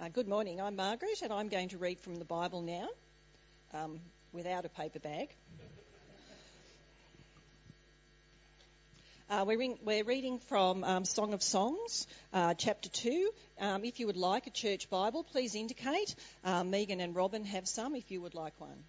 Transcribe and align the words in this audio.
Uh, 0.00 0.08
good 0.08 0.28
morning. 0.28 0.62
I'm 0.62 0.76
Margaret, 0.76 1.20
and 1.22 1.30
I'm 1.30 1.48
going 1.50 1.68
to 1.68 1.76
read 1.76 2.00
from 2.00 2.14
the 2.14 2.24
Bible 2.24 2.62
now 2.62 2.88
um, 3.74 4.00
without 4.32 4.64
a 4.64 4.70
paper 4.70 4.98
bag. 4.98 5.28
Uh, 9.28 9.44
we're, 9.46 9.60
in, 9.60 9.76
we're, 9.84 10.02
reading 10.02 10.38
from 10.38 10.84
um, 10.84 11.04
Song 11.04 11.34
of 11.34 11.42
Songs, 11.42 12.06
uh, 12.32 12.54
chapter 12.54 12.88
2. 12.88 13.30
Um, 13.60 13.84
if 13.84 14.00
you 14.00 14.06
would 14.06 14.16
like 14.16 14.46
a 14.46 14.50
church 14.50 14.88
Bible, 14.88 15.22
please 15.22 15.54
indicate. 15.54 16.14
Uh, 16.46 16.64
Megan 16.64 17.00
and 17.00 17.14
Robin 17.14 17.44
have 17.44 17.68
some 17.68 17.94
if 17.94 18.10
you 18.10 18.22
would 18.22 18.34
like 18.34 18.58
one. 18.58 18.84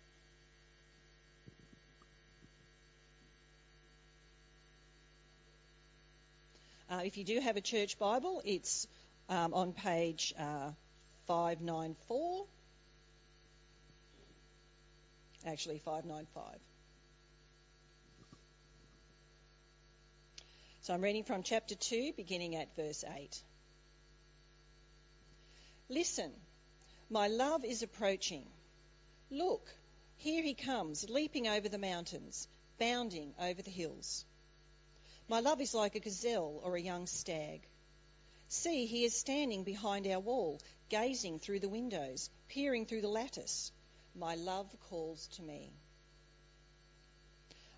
Uh, 6.90 7.02
if 7.04 7.18
you 7.18 7.26
do 7.26 7.42
have 7.42 7.58
a 7.58 7.62
church 7.62 8.00
Bible, 8.00 8.42
it's 8.46 8.88
um, 9.28 9.54
on 9.54 9.74
page 9.74 10.34
uh, 10.40 10.72
594. 11.32 12.46
Actually, 15.48 15.78
595. 15.78 16.60
So 20.82 20.94
I'm 20.94 21.00
reading 21.02 21.24
from 21.24 21.44
chapter 21.44 21.76
2, 21.76 22.12
beginning 22.18 22.58
at 22.58 22.76
verse 22.76 23.06
8. 23.08 23.42
Listen, 25.88 26.32
my 27.10 27.30
love 27.30 27.64
is 27.64 27.82
approaching. 27.82 28.46
Look, 29.30 29.70
here 30.18 30.44
he 30.44 30.54
comes, 30.54 31.10
leaping 31.10 31.48
over 31.48 31.70
the 31.70 31.78
mountains, 31.78 32.46
bounding 32.78 33.34
over 33.40 33.62
the 33.62 33.72
hills. 33.72 34.26
My 35.30 35.40
love 35.40 35.62
is 35.62 35.74
like 35.74 35.96
a 35.96 36.02
gazelle 36.02 36.60
or 36.66 36.76
a 36.76 36.82
young 36.82 37.08
stag. 37.08 37.62
See, 38.54 38.86
he 38.86 39.06
is 39.06 39.16
standing 39.16 39.64
behind 39.64 40.06
our 40.06 40.20
wall, 40.20 40.60
gazing 40.90 41.40
through 41.40 41.62
the 41.62 41.70
windows, 41.70 42.30
peering 42.50 42.86
through 42.86 43.00
the 43.00 43.08
lattice. 43.08 43.72
My 44.14 44.36
love 44.36 44.68
calls 44.90 45.28
to 45.36 45.42
me. 45.42 45.72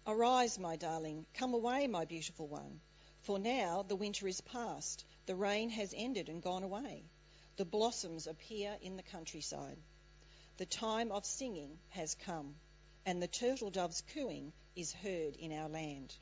Arise, 0.08 0.58
my 0.58 0.76
darling, 0.76 1.28
come 1.36 1.54
away, 1.54 1.86
my 1.86 2.06
beautiful 2.06 2.48
one. 2.48 2.82
For 3.22 3.38
now 3.38 3.84
the 3.84 3.96
winter 3.96 4.28
is 4.28 4.42
past, 4.42 5.06
the 5.28 5.36
rain 5.36 5.70
has 5.70 5.94
ended 5.96 6.28
and 6.28 6.42
gone 6.42 6.64
away. 6.64 7.04
The 7.58 7.66
blossoms 7.66 8.26
appear 8.26 8.76
in 8.82 8.98
the 8.98 9.04
countryside. 9.04 9.78
The 10.58 10.66
time 10.66 11.12
of 11.12 11.24
singing 11.24 11.78
has 11.90 12.16
come, 12.16 12.56
and 13.06 13.22
the 13.22 13.28
turtle 13.28 13.70
dove's 13.70 14.02
cooing 14.16 14.52
is 14.76 14.92
heard 14.92 15.36
in 15.36 15.52
our 15.52 15.70
land. 15.70 16.16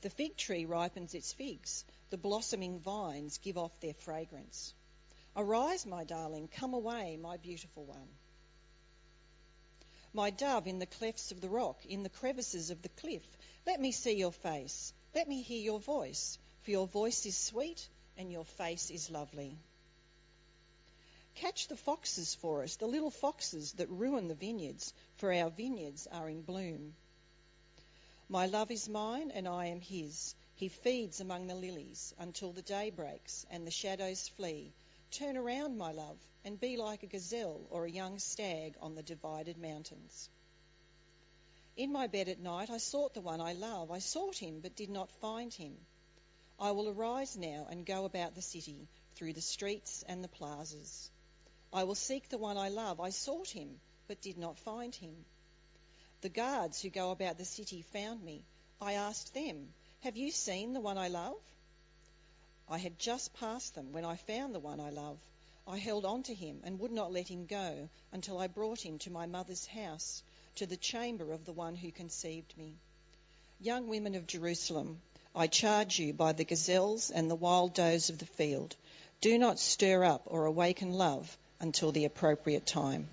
The 0.00 0.08
fig 0.08 0.38
tree 0.38 0.64
ripens 0.64 1.14
its 1.14 1.34
figs, 1.34 1.84
the 2.14 2.18
blossoming 2.18 2.78
vines 2.78 3.38
give 3.38 3.58
off 3.58 3.72
their 3.80 3.92
fragrance. 3.92 4.72
Arise, 5.34 5.84
my 5.84 6.04
darling, 6.04 6.46
come 6.46 6.72
away, 6.72 7.18
my 7.20 7.36
beautiful 7.38 7.84
one. 7.86 8.08
My 10.12 10.30
dove 10.30 10.68
in 10.68 10.78
the 10.78 10.86
clefts 10.86 11.32
of 11.32 11.40
the 11.40 11.48
rock, 11.48 11.84
in 11.86 12.04
the 12.04 12.08
crevices 12.08 12.70
of 12.70 12.80
the 12.82 12.88
cliff, 13.00 13.26
let 13.66 13.80
me 13.80 13.90
see 13.90 14.12
your 14.12 14.30
face. 14.30 14.92
Let 15.12 15.28
me 15.28 15.42
hear 15.42 15.60
your 15.60 15.80
voice, 15.80 16.38
for 16.62 16.70
your 16.70 16.86
voice 16.86 17.26
is 17.26 17.36
sweet 17.36 17.84
and 18.16 18.30
your 18.30 18.44
face 18.44 18.92
is 18.92 19.10
lovely. 19.10 19.58
Catch 21.34 21.66
the 21.66 21.76
foxes 21.76 22.36
for 22.36 22.62
us, 22.62 22.76
the 22.76 22.86
little 22.86 23.10
foxes 23.10 23.72
that 23.72 23.90
ruin 23.90 24.28
the 24.28 24.36
vineyards, 24.36 24.94
for 25.16 25.32
our 25.32 25.50
vineyards 25.50 26.06
are 26.12 26.28
in 26.28 26.42
bloom. 26.42 26.94
My 28.28 28.46
love 28.46 28.70
is 28.70 28.88
mine 28.88 29.32
and 29.32 29.48
I 29.48 29.66
am 29.66 29.80
his. 29.80 30.36
He 30.56 30.68
feeds 30.68 31.20
among 31.20 31.48
the 31.48 31.54
lilies 31.54 32.14
until 32.18 32.52
the 32.52 32.62
day 32.62 32.90
breaks 32.90 33.44
and 33.50 33.66
the 33.66 33.72
shadows 33.72 34.28
flee. 34.28 34.72
Turn 35.10 35.36
around, 35.36 35.76
my 35.76 35.90
love, 35.90 36.18
and 36.44 36.60
be 36.60 36.76
like 36.76 37.02
a 37.02 37.08
gazelle 37.08 37.66
or 37.70 37.84
a 37.84 37.90
young 37.90 38.18
stag 38.18 38.76
on 38.80 38.94
the 38.94 39.02
divided 39.02 39.58
mountains. 39.58 40.28
In 41.76 41.90
my 41.90 42.06
bed 42.06 42.28
at 42.28 42.38
night 42.38 42.70
I 42.70 42.78
sought 42.78 43.14
the 43.14 43.20
one 43.20 43.40
I 43.40 43.52
love. 43.52 43.90
I 43.90 43.98
sought 43.98 44.36
him, 44.36 44.60
but 44.60 44.76
did 44.76 44.90
not 44.90 45.10
find 45.20 45.52
him. 45.52 45.76
I 46.60 46.70
will 46.70 46.88
arise 46.88 47.36
now 47.36 47.66
and 47.68 47.84
go 47.84 48.04
about 48.04 48.36
the 48.36 48.42
city, 48.42 48.86
through 49.16 49.32
the 49.32 49.40
streets 49.40 50.04
and 50.06 50.22
the 50.22 50.28
plazas. 50.28 51.10
I 51.72 51.82
will 51.82 51.96
seek 51.96 52.28
the 52.28 52.38
one 52.38 52.56
I 52.56 52.68
love. 52.68 53.00
I 53.00 53.10
sought 53.10 53.48
him, 53.48 53.80
but 54.06 54.20
did 54.20 54.38
not 54.38 54.60
find 54.60 54.94
him. 54.94 55.24
The 56.20 56.28
guards 56.28 56.80
who 56.80 56.90
go 56.90 57.10
about 57.10 57.38
the 57.38 57.44
city 57.44 57.82
found 57.82 58.22
me. 58.22 58.44
I 58.80 58.92
asked 58.92 59.34
them, 59.34 59.74
Have 60.04 60.18
you 60.18 60.30
seen 60.30 60.74
the 60.74 60.82
one 60.82 60.98
I 60.98 61.08
love? 61.08 61.40
I 62.68 62.76
had 62.76 62.98
just 62.98 63.32
passed 63.32 63.74
them 63.74 63.90
when 63.90 64.04
I 64.04 64.16
found 64.16 64.54
the 64.54 64.60
one 64.60 64.78
I 64.78 64.90
love. 64.90 65.16
I 65.66 65.78
held 65.78 66.04
on 66.04 66.22
to 66.24 66.34
him 66.34 66.60
and 66.62 66.78
would 66.78 66.92
not 66.92 67.10
let 67.10 67.28
him 67.28 67.46
go 67.46 67.88
until 68.12 68.36
I 68.36 68.48
brought 68.48 68.82
him 68.82 68.98
to 68.98 69.10
my 69.10 69.24
mother's 69.24 69.64
house 69.64 70.22
to 70.56 70.66
the 70.66 70.76
chamber 70.76 71.32
of 71.32 71.46
the 71.46 71.54
one 71.54 71.74
who 71.74 71.90
conceived 71.90 72.54
me. 72.58 72.74
Young 73.62 73.88
women 73.88 74.14
of 74.14 74.26
Jerusalem, 74.26 75.00
I 75.34 75.46
charge 75.46 75.98
you 75.98 76.12
by 76.12 76.34
the 76.34 76.44
gazelles 76.44 77.10
and 77.10 77.30
the 77.30 77.34
wild 77.34 77.72
does 77.72 78.10
of 78.10 78.18
the 78.18 78.26
field, 78.26 78.76
do 79.22 79.38
not 79.38 79.58
stir 79.58 80.04
up 80.04 80.24
or 80.26 80.44
awaken 80.44 80.92
love 80.92 81.38
until 81.60 81.92
the 81.92 82.04
appropriate 82.04 82.66
time. 82.66 83.08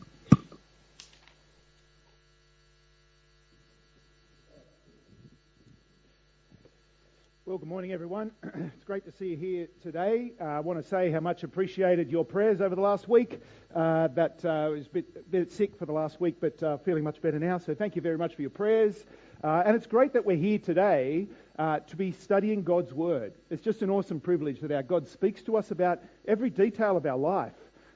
Well, 7.52 7.58
good 7.58 7.68
morning, 7.68 7.92
everyone. 7.92 8.32
It's 8.74 8.86
great 8.86 9.04
to 9.04 9.12
see 9.12 9.32
you 9.32 9.36
here 9.36 9.68
today. 9.84 10.32
Uh, 10.40 10.46
I 10.46 10.60
want 10.62 10.82
to 10.82 10.88
say 10.88 11.12
how 11.12 11.20
much 11.20 11.44
appreciated 11.44 12.10
your 12.10 12.24
prayers 12.24 12.62
over 12.62 12.76
the 12.76 12.82
last 12.82 13.10
week. 13.10 13.42
Uh, 13.76 14.08
that 14.08 14.46
uh, 14.46 14.70
was 14.72 14.86
a 14.86 14.90
bit, 14.90 15.06
a 15.18 15.30
bit, 15.30 15.52
sick 15.52 15.76
for 15.76 15.86
the 15.86 15.92
last 15.92 16.22
week, 16.22 16.38
but 16.40 16.64
uh, 16.64 16.78
feeling 16.78 17.04
much 17.04 17.22
better 17.22 17.40
now. 17.40 17.58
So 17.58 17.76
thank 17.76 17.98
you 17.98 18.02
very 18.02 18.18
much 18.18 18.36
for 18.36 18.42
your 18.42 18.52
prayers. 18.52 19.06
Uh, 19.44 19.64
and 19.66 19.76
it's 19.76 19.86
great 19.86 20.14
that 20.14 20.26
we're 20.26 20.38
here 20.38 20.60
today 20.60 21.28
uh, 21.60 21.80
to 21.80 21.98
be 21.98 22.14
studying 22.14 22.64
God's 22.64 22.94
Word. 22.94 23.34
It's 23.50 23.62
just 23.62 23.82
an 23.82 23.90
awesome 23.90 24.22
privilege 24.22 24.62
that 24.62 24.72
our 24.72 24.84
God 24.84 25.10
speaks 25.10 25.42
to 25.44 25.58
us 25.58 25.72
about 25.72 26.00
every 26.30 26.52
detail 26.52 26.96
of 26.96 27.06
our 27.06 27.18
life. 27.18 27.52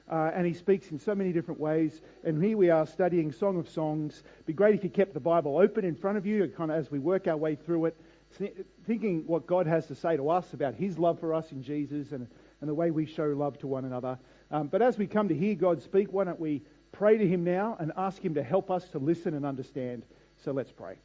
Uh, 0.08 0.32
and 0.34 0.46
he 0.46 0.52
speaks 0.52 0.90
in 0.90 0.98
so 1.00 1.14
many 1.14 1.32
different 1.32 1.58
ways. 1.58 2.02
And 2.24 2.44
here 2.44 2.58
we 2.58 2.68
are 2.68 2.86
studying 2.86 3.32
Song 3.32 3.58
of 3.58 3.70
Songs. 3.70 4.22
It'd 4.34 4.46
be 4.46 4.52
great 4.52 4.74
if 4.74 4.84
you 4.84 4.90
kept 4.90 5.14
the 5.14 5.20
Bible 5.20 5.56
open 5.56 5.84
in 5.84 5.96
front 5.96 6.18
of 6.18 6.26
you, 6.26 6.46
kind 6.54 6.70
of 6.70 6.76
as 6.76 6.90
we 6.90 6.98
work 6.98 7.26
our 7.26 7.38
way 7.38 7.56
through 7.56 7.86
it 7.86 7.96
thinking 8.86 9.24
what 9.26 9.46
God 9.46 9.66
has 9.66 9.86
to 9.86 9.94
say 9.94 10.16
to 10.16 10.30
us 10.30 10.52
about 10.52 10.74
His 10.74 10.98
love 10.98 11.20
for 11.20 11.34
us 11.34 11.50
in 11.52 11.62
Jesus 11.62 12.12
and, 12.12 12.26
and 12.60 12.68
the 12.68 12.74
way 12.74 12.90
we 12.90 13.06
show 13.06 13.26
love 13.26 13.58
to 13.58 13.66
one 13.66 13.84
another. 13.84 14.18
Um, 14.50 14.68
but 14.68 14.82
as 14.82 14.98
we 14.98 15.06
come 15.06 15.28
to 15.28 15.34
hear 15.34 15.54
God 15.54 15.82
speak, 15.82 16.12
why 16.12 16.24
don't 16.24 16.40
we 16.40 16.62
pray 16.92 17.18
to 17.18 17.26
Him 17.26 17.44
now 17.44 17.76
and 17.78 17.92
ask 17.96 18.22
Him 18.22 18.34
to 18.34 18.42
help 18.42 18.70
us 18.70 18.84
to 18.90 18.98
listen 18.98 19.34
and 19.34 19.46
understand? 19.46 20.02
So 20.44 20.52
let's 20.52 20.72
pray. 20.72 20.96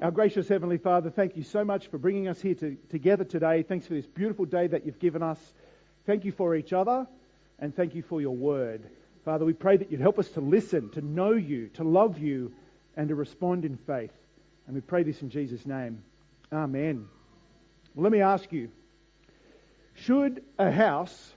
Our 0.00 0.10
gracious 0.10 0.48
Heavenly 0.48 0.78
Father, 0.78 1.10
thank 1.10 1.36
you 1.36 1.42
so 1.42 1.64
much 1.64 1.88
for 1.88 1.98
bringing 1.98 2.28
us 2.28 2.40
here 2.40 2.54
to, 2.54 2.76
together 2.90 3.24
today. 3.24 3.62
Thanks 3.62 3.86
for 3.86 3.94
this 3.94 4.06
beautiful 4.06 4.44
day 4.44 4.68
that 4.68 4.86
you've 4.86 5.00
given 5.00 5.22
us. 5.22 5.38
Thank 6.06 6.24
you 6.24 6.32
for 6.32 6.54
each 6.54 6.72
other 6.72 7.06
and 7.58 7.74
thank 7.74 7.94
you 7.94 8.02
for 8.02 8.20
your 8.20 8.36
word. 8.36 8.88
Father, 9.24 9.44
we 9.44 9.52
pray 9.52 9.76
that 9.76 9.90
you'd 9.90 10.00
help 10.00 10.18
us 10.18 10.28
to 10.30 10.40
listen, 10.40 10.90
to 10.90 11.00
know 11.00 11.32
you, 11.32 11.68
to 11.74 11.84
love 11.84 12.18
you, 12.18 12.52
and 12.96 13.08
to 13.08 13.14
respond 13.14 13.64
in 13.64 13.76
faith. 13.76 14.12
And 14.68 14.74
we 14.74 14.82
pray 14.82 15.02
this 15.02 15.22
in 15.22 15.30
Jesus' 15.30 15.64
name. 15.64 16.02
Amen. 16.52 17.08
Well, 17.94 18.02
let 18.02 18.12
me 18.12 18.20
ask 18.20 18.52
you 18.52 18.70
should 19.94 20.44
a 20.58 20.70
house 20.70 21.32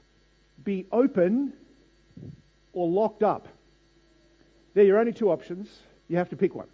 be 0.65 0.85
open 0.91 1.53
or 2.73 2.89
locked 2.89 3.23
up? 3.23 3.47
They're 4.73 4.83
your 4.83 4.99
only 4.99 5.13
two 5.13 5.31
options. 5.31 5.69
You 6.09 6.17
have 6.17 6.29
to 6.29 6.35
pick 6.35 6.53
one. 6.53 6.67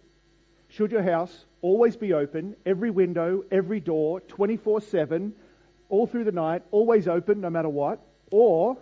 Should 0.68 0.90
your 0.90 1.02
house 1.02 1.46
always 1.62 1.96
be 1.96 2.12
open, 2.12 2.56
every 2.66 2.90
window, 2.90 3.44
every 3.52 3.78
door, 3.78 4.20
24 4.22 4.80
7, 4.80 5.32
all 5.88 6.08
through 6.08 6.24
the 6.24 6.32
night, 6.32 6.62
always 6.72 7.06
open 7.06 7.40
no 7.40 7.50
matter 7.50 7.68
what? 7.68 8.00
Or 8.32 8.76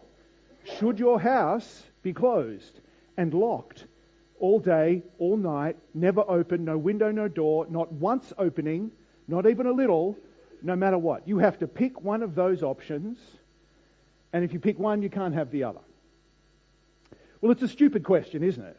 should 0.79 0.99
your 0.99 1.21
house 1.21 1.85
be 2.03 2.15
closed 2.15 2.81
and 3.19 3.35
locked 3.35 3.85
all 4.41 4.59
day, 4.59 5.03
all 5.19 5.37
night, 5.37 5.77
never 5.95 6.25
open, 6.29 6.65
no 6.65 6.77
window, 6.77 7.11
no 7.11 7.29
door, 7.29 7.67
not 7.71 7.93
once 7.93 8.33
opening, 8.39 8.91
not 9.29 9.47
even 9.47 9.67
a 9.67 9.73
little, 9.73 10.17
no 10.63 10.77
matter 10.77 10.99
what. 10.99 11.27
You 11.27 11.39
have 11.39 11.59
to 11.59 11.67
pick 11.67 12.03
one 12.03 12.23
of 12.23 12.35
those 12.35 12.63
options, 12.63 13.19
and 14.33 14.45
if 14.45 14.53
you 14.53 14.61
pick 14.61 14.79
one, 14.79 15.03
you 15.03 15.11
can't 15.11 15.35
have 15.35 15.51
the 15.51 15.65
other. 15.65 15.81
Well, 17.41 17.53
it's 17.53 17.63
a 17.63 17.69
stupid 17.69 18.05
question, 18.05 18.43
isn't 18.43 18.65
it? 18.65 18.79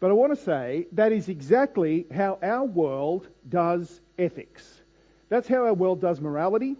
But 0.00 0.10
I 0.10 0.14
want 0.14 0.36
to 0.36 0.44
say 0.44 0.86
that 0.92 1.12
is 1.12 1.28
exactly 1.28 2.06
how 2.12 2.38
our 2.42 2.64
world 2.64 3.28
does 3.48 4.00
ethics. 4.18 4.80
That's 5.28 5.46
how 5.46 5.66
our 5.66 5.74
world 5.74 6.00
does 6.00 6.20
morality. 6.20 6.76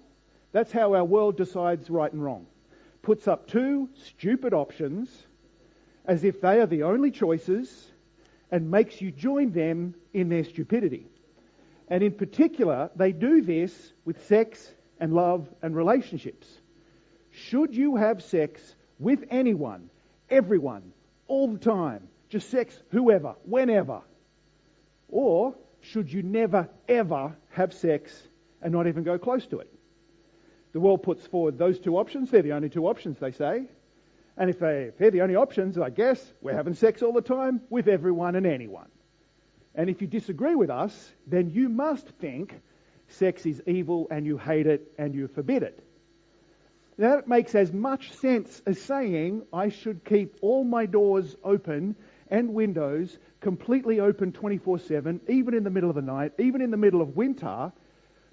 That's 0.52 0.72
how 0.72 0.94
our 0.94 1.04
world 1.04 1.36
decides 1.36 1.90
right 1.90 2.12
and 2.12 2.24
wrong. 2.24 2.46
Puts 3.02 3.28
up 3.28 3.46
two 3.46 3.88
stupid 3.94 4.52
options 4.52 5.26
as 6.06 6.24
if 6.24 6.40
they 6.40 6.60
are 6.60 6.66
the 6.66 6.82
only 6.82 7.10
choices 7.10 7.90
and 8.50 8.70
makes 8.70 9.00
you 9.00 9.10
join 9.10 9.52
them 9.52 9.94
in 10.12 10.28
their 10.28 10.44
stupidity. 10.44 11.06
And 11.88 12.02
in 12.02 12.12
particular, 12.12 12.90
they 12.96 13.12
do 13.12 13.42
this 13.42 13.92
with 14.04 14.26
sex 14.26 14.72
and 14.98 15.12
love 15.12 15.48
and 15.62 15.74
relationships. 15.74 16.46
should 17.32 17.74
you 17.74 17.96
have 17.96 18.22
sex 18.22 18.74
with 18.98 19.24
anyone, 19.30 19.88
everyone, 20.28 20.92
all 21.28 21.48
the 21.48 21.58
time? 21.58 22.08
Just 22.28 22.50
sex, 22.50 22.76
whoever, 22.90 23.34
whenever? 23.44 24.02
Or 25.08 25.54
should 25.80 26.12
you 26.12 26.22
never, 26.22 26.68
ever 26.88 27.36
have 27.50 27.72
sex 27.72 28.12
and 28.62 28.72
not 28.72 28.86
even 28.86 29.02
go 29.04 29.18
close 29.18 29.46
to 29.46 29.60
it? 29.60 29.72
The 30.72 30.80
world 30.80 31.02
puts 31.02 31.26
forward 31.26 31.58
those 31.58 31.78
two 31.80 31.96
options. 31.96 32.30
They're 32.30 32.42
the 32.42 32.52
only 32.52 32.68
two 32.68 32.86
options, 32.86 33.18
they 33.18 33.32
say. 33.32 33.66
And 34.40 34.48
if, 34.48 34.58
they, 34.58 34.84
if 34.84 34.96
they're 34.96 35.10
the 35.10 35.20
only 35.20 35.36
options, 35.36 35.76
I 35.76 35.90
guess 35.90 36.32
we're 36.40 36.54
having 36.54 36.72
sex 36.72 37.02
all 37.02 37.12
the 37.12 37.20
time 37.20 37.60
with 37.68 37.88
everyone 37.88 38.36
and 38.36 38.46
anyone. 38.46 38.88
And 39.74 39.90
if 39.90 40.00
you 40.00 40.06
disagree 40.06 40.54
with 40.54 40.70
us, 40.70 41.12
then 41.26 41.50
you 41.50 41.68
must 41.68 42.08
think 42.08 42.58
sex 43.06 43.44
is 43.44 43.62
evil 43.66 44.08
and 44.10 44.24
you 44.24 44.38
hate 44.38 44.66
it 44.66 44.94
and 44.96 45.14
you 45.14 45.28
forbid 45.28 45.62
it. 45.62 45.84
Now, 46.96 47.16
that 47.16 47.28
makes 47.28 47.54
as 47.54 47.70
much 47.70 48.12
sense 48.14 48.62
as 48.64 48.80
saying 48.80 49.42
I 49.52 49.68
should 49.68 50.06
keep 50.06 50.36
all 50.40 50.64
my 50.64 50.86
doors 50.86 51.36
open 51.44 51.94
and 52.30 52.54
windows 52.54 53.18
completely 53.40 54.00
open 54.00 54.32
24 54.32 54.78
7, 54.78 55.20
even 55.28 55.52
in 55.52 55.64
the 55.64 55.70
middle 55.70 55.90
of 55.90 55.96
the 55.96 56.02
night, 56.02 56.32
even 56.38 56.62
in 56.62 56.70
the 56.70 56.78
middle 56.78 57.02
of 57.02 57.14
winter, 57.14 57.70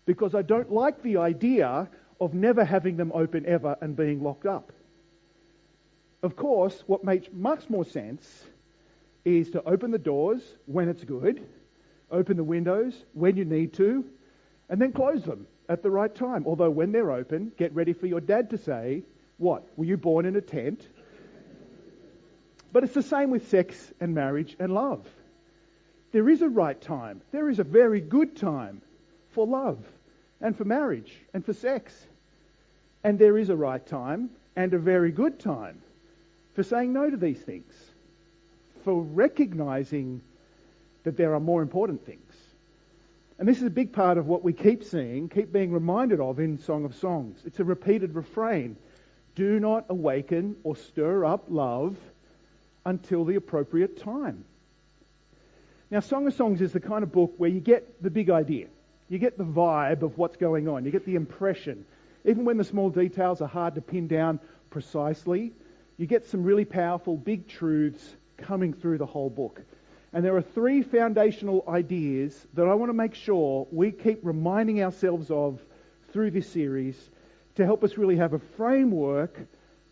because 0.06 0.36
I 0.36 0.42
don't 0.42 0.72
like 0.72 1.02
the 1.04 1.18
idea 1.18 1.90
of 2.22 2.34
never 2.34 2.64
having 2.64 2.96
them 2.96 3.12
open 3.14 3.46
ever 3.46 3.76
and 3.82 3.94
being 3.94 4.24
locked 4.24 4.46
up. 4.46 4.72
Of 6.24 6.36
course, 6.36 6.84
what 6.88 7.04
makes 7.04 7.28
much 7.32 7.70
more 7.70 7.86
sense 7.86 8.46
is 9.24 9.52
to 9.52 9.64
open 9.64 9.92
the 9.92 10.00
doors 10.00 10.42
when 10.66 10.90
it's 10.90 11.04
good, 11.04 11.46
open 12.10 12.38
the 12.38 12.44
windows 12.44 12.94
when 13.14 13.38
you 13.38 13.46
need 13.46 13.74
to, 13.74 14.06
and 14.70 14.82
then 14.82 14.94
close 14.94 15.24
them 15.24 15.48
at 15.70 15.84
the 15.84 15.92
right 15.92 16.14
time. 16.14 16.46
Although 16.48 16.72
when 16.72 16.92
they're 16.92 17.12
open, 17.12 17.52
get 17.58 17.74
ready 17.76 17.94
for 17.94 18.08
your 18.08 18.22
dad 18.22 18.50
to 18.52 18.58
say, 18.58 19.04
What? 19.38 19.68
Were 19.78 19.86
you 19.86 19.98
born 19.98 20.26
in 20.26 20.36
a 20.36 20.42
tent? 20.42 20.88
But 22.74 22.84
it's 22.84 22.94
the 22.94 23.04
same 23.04 23.30
with 23.30 23.50
sex 23.50 23.94
and 24.00 24.14
marriage 24.14 24.56
and 24.60 24.74
love. 24.74 25.06
There 26.12 26.30
is 26.30 26.42
a 26.42 26.50
right 26.50 26.80
time. 26.80 27.22
There 27.32 27.50
is 27.50 27.60
a 27.60 27.64
very 27.64 28.02
good 28.02 28.36
time 28.36 28.82
for 29.32 29.46
love 29.46 29.80
and 30.42 30.58
for 30.58 30.66
marriage 30.66 31.14
and 31.34 31.46
for 31.46 31.54
sex. 31.54 31.94
And 33.04 33.20
there 33.20 33.38
is 33.38 33.50
a 33.50 33.56
right 33.56 33.86
time 33.86 34.32
and 34.56 34.74
a 34.74 34.80
very 34.80 35.12
good 35.12 35.40
time 35.40 35.82
for 36.58 36.64
saying 36.64 36.92
no 36.92 37.08
to 37.08 37.18
these 37.18 37.38
things, 37.38 37.72
for 38.84 39.00
recognizing 39.00 40.22
that 41.04 41.16
there 41.16 41.36
are 41.36 41.40
more 41.40 41.62
important 41.62 42.04
things. 42.04 42.34
And 43.38 43.48
this 43.48 43.58
is 43.58 43.64
a 43.66 43.70
big 43.70 43.94
part 43.94 44.18
of 44.18 44.26
what 44.26 44.44
we 44.44 44.54
keep 44.54 44.84
seeing, 44.84 45.30
keep 45.30 45.54
being 45.54 45.72
reminded 45.72 46.20
of 46.20 46.40
in 46.40 46.58
Song 46.58 46.84
of 46.84 46.96
Songs. 46.96 47.40
It's 47.46 47.60
a 47.60 47.64
repeated 47.64 48.16
refrain. 48.16 48.76
Do 49.36 49.60
not 49.60 49.86
awaken 49.90 50.56
or 50.64 50.76
stir 50.76 51.26
up 51.26 51.46
love 51.48 51.96
until 52.88 53.24
the 53.24 53.36
appropriate 53.36 54.02
time. 54.02 54.44
Now, 55.92 56.00
Song 56.00 56.26
of 56.26 56.34
Songs 56.34 56.60
is 56.60 56.74
the 56.74 56.80
kind 56.80 57.04
of 57.04 57.12
book 57.12 57.36
where 57.38 57.52
you 57.52 57.60
get 57.60 58.02
the 58.02 58.10
big 58.10 58.32
idea. 58.32 58.66
You 59.10 59.20
get 59.20 59.38
the 59.38 59.44
vibe 59.44 60.02
of 60.02 60.18
what's 60.18 60.38
going 60.38 60.68
on. 60.68 60.86
You 60.86 60.92
get 60.92 61.06
the 61.06 61.14
impression. 61.14 61.86
Even 62.26 62.46
when 62.46 62.58
the 62.58 62.64
small 62.64 62.90
details 62.90 63.44
are 63.44 63.48
hard 63.48 63.76
to 63.76 63.82
pin 63.82 64.08
down 64.08 64.40
precisely, 64.72 65.54
you 65.98 66.06
get 66.06 66.28
some 66.28 66.44
really 66.44 66.66
powerful 66.66 67.18
big 67.18 67.48
truths 67.48 68.16
coming 68.38 68.74
through 68.74 69.00
the 69.00 69.06
whole 69.06 69.30
book. 69.30 69.62
And 70.14 70.24
there 70.24 70.36
are 70.36 70.42
three 70.42 70.84
foundational 70.84 71.64
ideas 71.68 72.36
that 72.54 72.68
I 72.68 72.74
want 72.76 72.90
to 72.90 72.94
make 72.94 73.16
sure 73.16 73.68
we 73.72 73.92
keep 73.92 74.20
reminding 74.24 74.82
ourselves 74.82 75.30
of 75.30 75.60
through 76.14 76.32
this 76.32 76.50
series 76.50 76.96
to 77.56 77.66
help 77.66 77.84
us 77.84 77.98
really 77.98 78.18
have 78.18 78.34
a 78.34 78.40
framework 78.40 79.38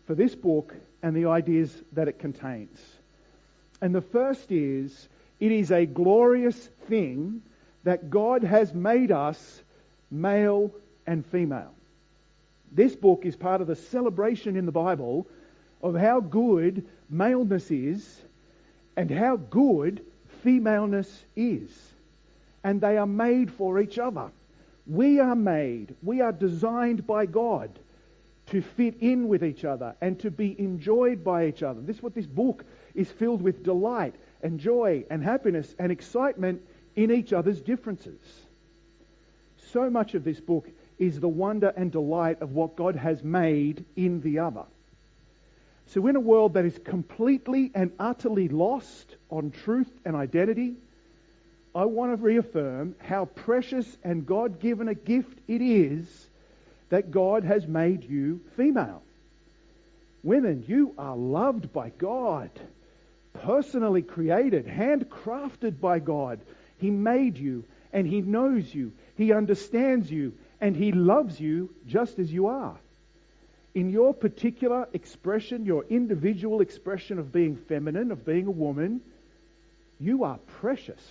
for 0.06 0.14
this 0.14 0.34
book 0.34 0.74
and 1.02 1.14
the 1.14 1.26
ideas 1.26 1.72
that 1.92 2.08
it 2.08 2.18
contains. 2.18 2.78
And 3.80 3.94
the 3.94 4.00
first 4.00 4.50
is 4.50 5.08
it 5.38 5.52
is 5.52 5.70
a 5.70 5.84
glorious 5.84 6.56
thing 6.88 7.42
that 7.84 8.10
God 8.10 8.42
has 8.42 8.72
made 8.72 9.12
us 9.12 9.62
male 10.10 10.72
and 11.06 11.26
female. 11.26 11.72
This 12.72 12.96
book 12.96 13.22
is 13.24 13.36
part 13.36 13.60
of 13.60 13.66
the 13.66 13.76
celebration 13.76 14.56
in 14.56 14.66
the 14.66 14.72
Bible 14.72 15.26
of 15.82 15.94
how 15.94 16.20
good 16.20 16.84
maleness 17.08 17.70
is 17.70 18.22
and 18.96 19.10
how 19.10 19.36
good 19.36 20.04
femaleness 20.42 21.24
is. 21.34 21.70
And 22.64 22.80
they 22.80 22.96
are 22.96 23.06
made 23.06 23.50
for 23.50 23.80
each 23.80 23.98
other. 23.98 24.30
We 24.86 25.18
are 25.18 25.36
made, 25.36 25.94
we 26.02 26.20
are 26.20 26.32
designed 26.32 27.06
by 27.06 27.26
God 27.26 27.70
to 28.46 28.62
fit 28.62 28.96
in 29.00 29.26
with 29.26 29.44
each 29.44 29.64
other 29.64 29.94
and 30.00 30.18
to 30.20 30.30
be 30.30 30.58
enjoyed 30.60 31.24
by 31.24 31.46
each 31.46 31.62
other. 31.62 31.80
This 31.80 31.96
is 31.96 32.02
what 32.02 32.14
this 32.14 32.26
book 32.26 32.64
is 32.94 33.10
filled 33.10 33.42
with 33.42 33.64
delight 33.64 34.14
and 34.42 34.60
joy 34.60 35.04
and 35.10 35.22
happiness 35.22 35.74
and 35.78 35.90
excitement 35.90 36.62
in 36.94 37.10
each 37.10 37.32
other's 37.32 37.60
differences. 37.60 38.20
So 39.72 39.90
much 39.90 40.14
of 40.14 40.22
this 40.22 40.40
book 40.40 40.68
is 40.98 41.18
the 41.18 41.28
wonder 41.28 41.72
and 41.76 41.90
delight 41.90 42.40
of 42.40 42.52
what 42.52 42.76
God 42.76 42.94
has 42.96 43.22
made 43.24 43.84
in 43.96 44.20
the 44.20 44.38
other. 44.38 44.64
So, 45.88 46.06
in 46.08 46.16
a 46.16 46.20
world 46.20 46.54
that 46.54 46.64
is 46.64 46.78
completely 46.84 47.70
and 47.74 47.92
utterly 47.98 48.48
lost 48.48 49.16
on 49.30 49.52
truth 49.52 49.90
and 50.04 50.16
identity, 50.16 50.74
I 51.74 51.84
want 51.84 52.12
to 52.12 52.22
reaffirm 52.22 52.96
how 52.98 53.26
precious 53.26 53.86
and 54.02 54.26
God 54.26 54.60
given 54.60 54.88
a 54.88 54.94
gift 54.94 55.38
it 55.46 55.60
is 55.60 56.06
that 56.88 57.10
God 57.10 57.44
has 57.44 57.66
made 57.66 58.04
you 58.04 58.40
female. 58.56 59.02
Women, 60.22 60.64
you 60.66 60.94
are 60.98 61.16
loved 61.16 61.72
by 61.72 61.90
God, 61.90 62.50
personally 63.34 64.02
created, 64.02 64.66
handcrafted 64.66 65.78
by 65.80 65.98
God. 66.00 66.40
He 66.78 66.90
made 66.90 67.36
you, 67.36 67.64
and 67.92 68.06
He 68.06 68.22
knows 68.22 68.74
you, 68.74 68.92
He 69.16 69.32
understands 69.32 70.10
you, 70.10 70.32
and 70.60 70.74
He 70.74 70.90
loves 70.90 71.38
you 71.38 71.70
just 71.86 72.18
as 72.18 72.32
you 72.32 72.46
are. 72.46 72.76
In 73.76 73.90
your 73.90 74.14
particular 74.14 74.88
expression, 74.94 75.66
your 75.66 75.84
individual 75.90 76.62
expression 76.62 77.18
of 77.18 77.30
being 77.30 77.56
feminine, 77.56 78.10
of 78.10 78.24
being 78.24 78.46
a 78.46 78.50
woman, 78.50 79.02
you 80.00 80.24
are 80.24 80.38
precious. 80.60 81.02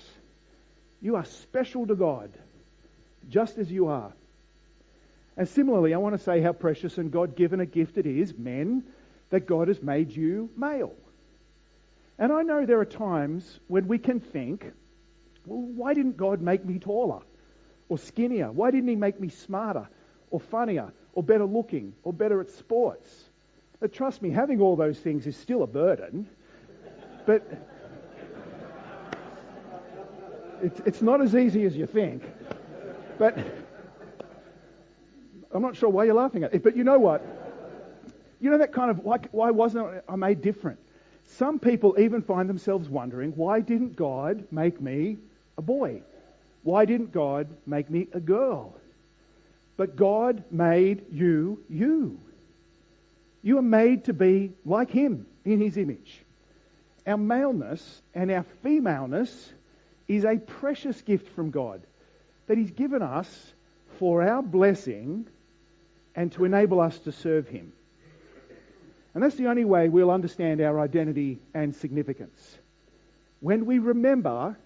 You 1.00 1.16
are 1.16 1.26
special 1.26 1.86
to 1.86 1.94
God, 1.94 2.32
just 3.30 3.60
as 3.60 3.72
you 3.72 3.90
are. 3.90 4.12
And 5.38 5.48
similarly, 5.48 5.94
I 5.94 5.98
want 5.98 6.18
to 6.18 6.24
say 6.24 6.42
how 6.42 6.54
precious 6.54 6.98
and 6.98 7.12
God 7.12 7.36
given 7.36 7.60
a 7.60 7.68
gift 7.68 8.00
it 8.00 8.08
is, 8.08 8.36
men, 8.36 8.84
that 9.30 9.46
God 9.46 9.68
has 9.68 9.84
made 9.84 10.10
you 10.10 10.50
male. 10.58 10.96
And 12.18 12.32
I 12.32 12.42
know 12.42 12.66
there 12.66 12.80
are 12.80 12.86
times 12.86 13.60
when 13.68 13.88
we 13.88 14.00
can 14.00 14.20
think, 14.20 14.66
well, 15.46 15.62
why 15.62 15.94
didn't 15.94 16.18
God 16.18 16.42
make 16.42 16.66
me 16.66 16.80
taller 16.80 17.22
or 17.90 18.00
skinnier? 18.00 18.52
Why 18.52 18.72
didn't 18.72 18.90
He 18.90 18.96
make 18.96 19.20
me 19.20 19.30
smarter 19.30 19.88
or 20.32 20.40
funnier 20.40 20.92
or 21.14 21.24
better 21.24 21.46
looking 21.46 21.94
or 22.04 22.14
better 22.14 22.42
at 22.42 22.50
sports? 22.50 23.26
But 23.80 23.94
trust 23.94 24.22
me, 24.22 24.30
having 24.30 24.62
all 24.62 24.76
those 24.76 25.00
things 25.00 25.28
is 25.28 25.36
still 25.36 25.64
a 25.64 25.68
burden. 25.68 26.28
But 27.26 27.44
it's, 30.62 30.80
it's 30.86 31.02
not 31.02 31.22
as 31.22 31.36
easy 31.36 31.66
as 31.66 31.76
you 31.76 31.86
think. 31.86 32.24
But 33.18 33.38
I'm 35.52 35.62
not 35.62 35.76
sure 35.76 35.90
why 35.90 36.06
you're 36.06 36.16
laughing 36.16 36.44
at 36.44 36.54
it, 36.54 36.64
but 36.64 36.76
you 36.76 36.84
know 36.84 37.00
what? 37.00 37.26
You 38.42 38.50
know 38.50 38.58
that 38.58 38.74
kind 38.74 38.92
of, 38.92 39.00
why, 39.00 39.18
why 39.32 39.52
wasn't 39.52 40.04
I 40.08 40.16
made 40.16 40.42
different? 40.42 40.80
Some 41.26 41.60
people 41.60 41.96
even 41.98 42.22
find 42.22 42.50
themselves 42.50 42.90
wondering, 42.90 43.32
why 43.36 43.62
didn't 43.62 43.96
God 43.96 44.46
make 44.52 44.80
me 44.82 45.18
a 45.58 45.62
boy? 45.62 46.02
Why 46.64 46.86
didn't 46.86 47.12
God 47.12 47.48
make 47.66 47.90
me 47.90 48.08
a 48.14 48.20
girl? 48.20 48.76
But 49.78 49.96
God 49.96 50.44
made 50.52 51.06
you 51.12 51.64
you. 51.70 52.20
You 53.42 53.58
are 53.58 53.64
made 53.64 54.06
to 54.06 54.14
be 54.14 54.54
like 54.66 54.90
Him 54.90 55.28
in 55.44 55.60
His 55.60 55.78
image. 55.78 56.22
Our 57.06 57.18
maleness 57.18 58.02
and 58.14 58.32
our 58.32 58.46
femaleness 58.64 59.54
is 60.08 60.24
a 60.24 60.38
precious 60.38 61.02
gift 61.02 61.30
from 61.36 61.52
God 61.52 61.82
that 62.48 62.58
He's 62.58 62.72
given 62.72 63.02
us 63.02 63.54
for 64.00 64.24
our 64.24 64.42
blessing 64.42 65.28
and 66.16 66.32
to 66.34 66.46
enable 66.46 66.80
us 66.80 66.98
to 67.00 67.12
serve 67.12 67.48
Him. 67.48 67.74
And 69.14 69.24
that's 69.24 69.36
the 69.36 69.48
only 69.48 69.66
way 69.66 69.90
we'll 69.90 70.12
understand 70.12 70.62
our 70.62 70.80
identity 70.80 71.40
and 71.54 71.76
significance. 71.76 72.58
When 73.40 73.66
we 73.66 73.80
remember 73.80 74.58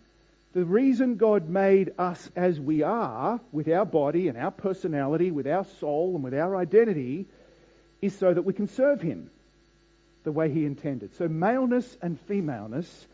the 0.54 0.66
reason 0.66 1.16
God 1.16 1.48
made 1.48 1.94
us 2.00 2.30
as 2.36 2.60
we 2.60 2.82
are, 2.82 3.40
with 3.52 3.68
our 3.68 3.86
body 3.86 4.28
and 4.28 4.38
our 4.38 4.52
personality, 4.52 5.30
with 5.30 5.48
our 5.48 5.66
soul 5.80 6.16
and 6.16 6.24
with 6.24 6.34
our 6.34 6.56
identity, 6.56 7.26
is 8.02 8.18
so 8.18 8.34
that 8.34 8.42
we 8.42 8.54
can 8.54 8.68
serve 8.68 9.02
Him 9.02 9.30
the 10.24 10.32
way 10.32 10.50
He 10.50 10.66
intended. 10.66 11.16
So 11.16 11.28
maleness 11.28 11.98
and 12.02 12.20
femaleness 12.22 13.06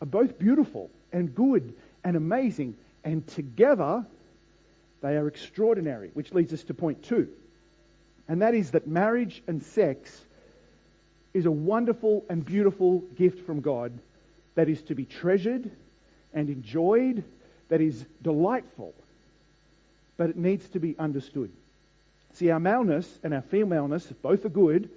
are 0.00 0.06
both 0.06 0.38
beautiful 0.38 0.90
and 1.12 1.34
good 1.34 1.74
and 2.04 2.16
amazing, 2.16 2.76
and 3.04 3.26
together 3.26 4.06
they 5.00 5.16
are 5.16 5.26
extraordinary, 5.26 6.10
which 6.14 6.32
leads 6.32 6.52
us 6.52 6.62
to 6.64 6.74
point 6.74 7.02
two. 7.02 7.28
and 8.28 8.42
that 8.42 8.54
is 8.54 8.72
that 8.72 8.86
marriage 8.86 9.42
and 9.46 9.62
sex 9.62 10.20
is 11.32 11.46
a 11.46 11.50
wonderful 11.50 12.24
and 12.28 12.44
beautiful 12.44 13.00
gift 13.16 13.44
from 13.46 13.60
God 13.60 13.92
that 14.54 14.68
is 14.68 14.82
to 14.82 14.94
be 14.94 15.04
treasured 15.04 15.70
and 16.36 16.48
enjoyed, 16.48 17.24
that 17.68 17.80
is 17.80 18.04
delightful, 18.22 18.94
but 20.16 20.30
it 20.30 20.36
needs 20.36 20.68
to 20.68 20.78
be 20.78 20.94
understood. 20.98 21.50
See, 22.34 22.50
our 22.50 22.60
maleness 22.60 23.18
and 23.24 23.34
our 23.34 23.42
femaleness 23.42 24.06
both 24.22 24.44
are 24.44 24.50
good, 24.50 24.90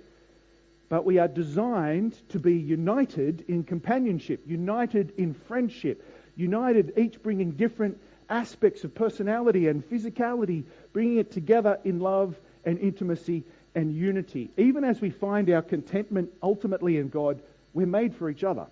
but 0.90 1.06
we 1.06 1.18
are 1.18 1.28
designed 1.28 2.16
to 2.30 2.40
be 2.40 2.56
united 2.56 3.46
in 3.48 3.64
companionship, 3.64 4.42
united 4.46 5.14
in 5.18 5.34
friendship, 5.34 6.06
united, 6.36 6.94
each 6.98 7.24
bringing 7.24 7.52
different 7.52 7.98
aspects 8.30 8.84
of 8.84 8.94
personality 8.94 9.68
and 9.68 9.90
physicality, 9.90 10.64
bringing 10.94 11.18
it 11.18 11.32
together 11.32 11.80
in 11.84 12.00
love 12.00 12.36
and 12.66 12.78
intimacy 12.80 13.44
and 13.76 13.96
unity. 13.96 14.50
Even 14.58 14.84
as 14.84 15.00
we 15.00 15.10
find 15.10 15.50
our 15.50 15.62
contentment 15.62 16.32
ultimately 16.44 16.98
in 16.98 17.10
God, 17.10 17.40
we're 17.74 17.88
made 17.88 18.16
for 18.16 18.30
each 18.30 18.44
other. 18.44 18.68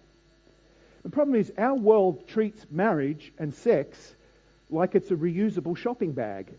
The 1.07 1.11
problem 1.11 1.39
is, 1.39 1.53
our 1.57 1.73
world 1.73 2.27
treats 2.27 2.65
marriage 2.69 3.31
and 3.39 3.53
sex 3.53 4.13
like 4.69 4.93
it's 4.93 5.09
a 5.09 5.15
reusable 5.15 5.77
shopping 5.77 6.11
bag. 6.11 6.53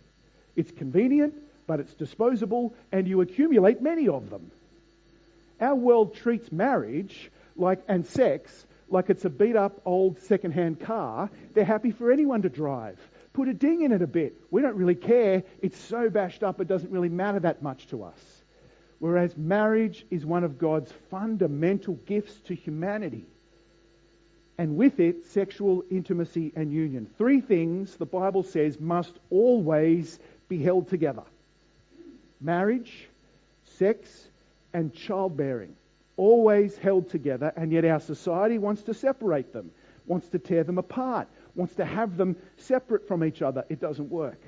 It's 0.57 0.71
convenient, 0.71 1.35
but 1.67 1.81
it's 1.81 1.93
disposable, 1.93 2.73
and 2.91 3.07
you 3.07 3.21
accumulate 3.21 3.83
many 3.83 4.09
of 4.09 4.31
them. 4.31 4.51
Our 5.61 5.75
world 5.75 6.15
treats 6.15 6.51
marriage 6.51 7.31
like 7.57 7.81
and 7.89 8.07
sex 8.07 8.65
like 8.89 9.11
it's 9.11 9.27
a 9.27 9.29
beat 9.29 9.55
up 9.55 9.83
old 9.85 10.19
second-hand 10.21 10.81
car. 10.81 11.29
They're 11.53 11.67
happy 11.67 11.91
for 11.91 12.11
anyone 12.11 12.41
to 12.41 12.49
drive. 12.49 12.99
Put 13.35 13.49
a 13.49 13.53
ding 13.53 13.83
in 13.83 13.93
it 13.93 14.01
a 14.01 14.07
bit. 14.07 14.33
We 14.51 14.63
don't 14.63 14.77
really 14.77 14.95
care. 14.95 15.43
It's 15.61 15.79
so 15.79 16.09
bashed 16.09 16.43
up 16.43 16.59
it 16.59 16.69
doesn't 16.69 16.91
really 16.91 17.11
matter 17.11 17.41
that 17.41 17.61
much 17.61 17.87
to 17.89 18.03
us. 18.03 18.43
Whereas 18.99 19.37
marriage 19.37 20.07
is 20.11 20.25
one 20.25 20.43
of 20.43 20.57
God's 20.57 20.91
fundamental 21.11 21.97
gifts 22.07 22.35
to 22.47 22.55
humanity. 22.55 23.27
And 24.59 24.77
with 24.77 24.99
it, 24.99 25.25
sexual 25.27 25.85
intimacy 25.89 26.53
and 26.57 26.73
union. 26.73 27.09
Three 27.17 27.41
things 27.41 27.95
the 27.95 28.07
Bible 28.07 28.43
says 28.43 28.81
must 28.81 29.13
always 29.31 30.19
be 30.49 30.63
held 30.63 30.89
together 30.89 31.23
marriage, 32.41 33.09
sex, 33.65 34.29
and 34.73 34.95
childbearing 34.95 35.75
always 36.17 36.77
held 36.77 37.09
together, 37.09 37.53
and 37.57 37.73
yet 37.73 37.85
our 37.85 38.01
society 38.01 38.59
wants 38.59 38.83
to 38.83 38.95
separate 38.95 39.53
them, 39.53 39.71
wants 40.07 40.29
to 40.29 40.39
tear 40.39 40.65
them 40.65 40.79
apart, 40.79 41.29
wants 41.55 41.75
to 41.77 41.85
have 41.85 42.17
them 42.17 42.37
separate 42.57 43.07
from 43.07 43.25
each 43.25 43.41
other. 43.41 43.65
It 43.69 43.81
doesn't 43.81 44.11
work. 44.11 44.41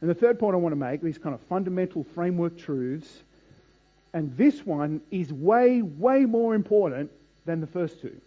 And 0.00 0.08
the 0.08 0.14
third 0.14 0.38
point 0.38 0.54
I 0.54 0.58
want 0.58 0.72
to 0.72 0.76
make, 0.76 1.02
these 1.02 1.18
kind 1.18 1.34
of 1.34 1.40
fundamental 1.42 2.04
framework 2.14 2.58
truths, 2.58 3.22
and 4.12 4.36
this 4.36 4.64
one 4.64 5.00
is 5.10 5.32
way, 5.32 5.82
way 5.82 6.24
more 6.24 6.54
important 6.54 7.10
than 7.46 7.60
the 7.60 7.66
first 7.66 8.00
two. 8.00 8.20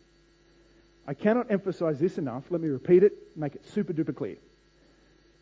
I 1.08 1.13
cannot 1.13 1.51
emphasize 1.51 2.00
this 2.00 2.17
enough. 2.17 2.43
Let 2.50 2.62
me 2.62 2.70
repeat 2.70 3.03
it, 3.03 3.13
make 3.36 3.55
it 3.55 3.65
super 3.74 3.93
duper 3.93 4.15
clear. 4.15 4.38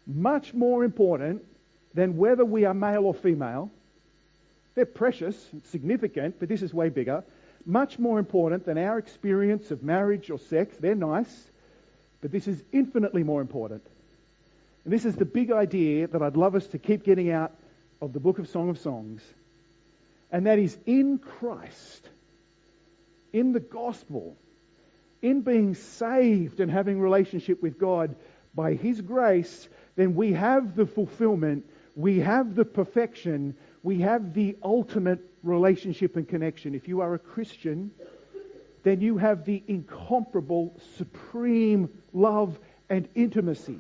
Much 0.07 0.53
more 0.53 0.83
important 0.83 1.43
than 1.93 2.17
whether 2.17 2.43
we 2.43 2.65
are 2.65 2.73
male 2.73 3.05
or 3.05 3.13
female, 3.13 3.69
they're 4.73 4.85
precious, 4.85 5.35
significant, 5.71 6.39
but 6.39 6.49
this 6.49 6.61
is 6.61 6.73
way 6.73 6.89
bigger. 6.89 7.23
Much 7.65 7.99
more 7.99 8.17
important 8.17 8.65
than 8.65 8.77
our 8.77 8.97
experience 8.97 9.69
of 9.69 9.83
marriage 9.83 10.31
or 10.31 10.39
sex. 10.39 10.75
They're 10.79 10.95
nice, 10.95 11.49
but 12.21 12.31
this 12.31 12.47
is 12.47 12.63
infinitely 12.71 13.23
more 13.23 13.41
important. 13.41 13.83
And 14.83 14.93
this 14.93 15.05
is 15.05 15.15
the 15.15 15.25
big 15.25 15.51
idea 15.51 16.07
that 16.07 16.21
I'd 16.21 16.37
love 16.37 16.55
us 16.55 16.65
to 16.67 16.79
keep 16.79 17.03
getting 17.03 17.29
out 17.29 17.51
of 18.01 18.13
the 18.13 18.19
book 18.19 18.39
of 18.39 18.47
Song 18.47 18.69
of 18.69 18.79
Songs. 18.79 19.21
And 20.31 20.47
that 20.47 20.57
is 20.57 20.75
in 20.85 21.19
Christ, 21.19 22.09
in 23.33 23.51
the 23.53 23.59
gospel, 23.59 24.37
in 25.21 25.41
being 25.41 25.75
saved 25.75 26.59
and 26.59 26.71
having 26.71 26.99
relationship 26.99 27.61
with 27.61 27.77
God 27.77 28.15
by 28.53 28.73
His 28.73 29.01
grace, 29.01 29.69
then 29.95 30.15
we 30.15 30.33
have 30.33 30.75
the 30.75 30.85
fulfillment, 30.85 31.65
we 31.95 32.19
have 32.19 32.55
the 32.55 32.65
perfection, 32.65 33.55
we 33.83 34.01
have 34.01 34.33
the 34.33 34.57
ultimate 34.63 35.19
relationship 35.43 36.15
and 36.15 36.27
connection. 36.27 36.75
If 36.75 36.87
you 36.87 37.01
are 37.01 37.13
a 37.13 37.19
Christian, 37.19 37.91
then 38.83 39.01
you 39.01 39.17
have 39.17 39.45
the 39.45 39.63
incomparable, 39.67 40.75
supreme 40.97 41.89
love 42.13 42.59
and 42.89 43.07
intimacy. 43.15 43.79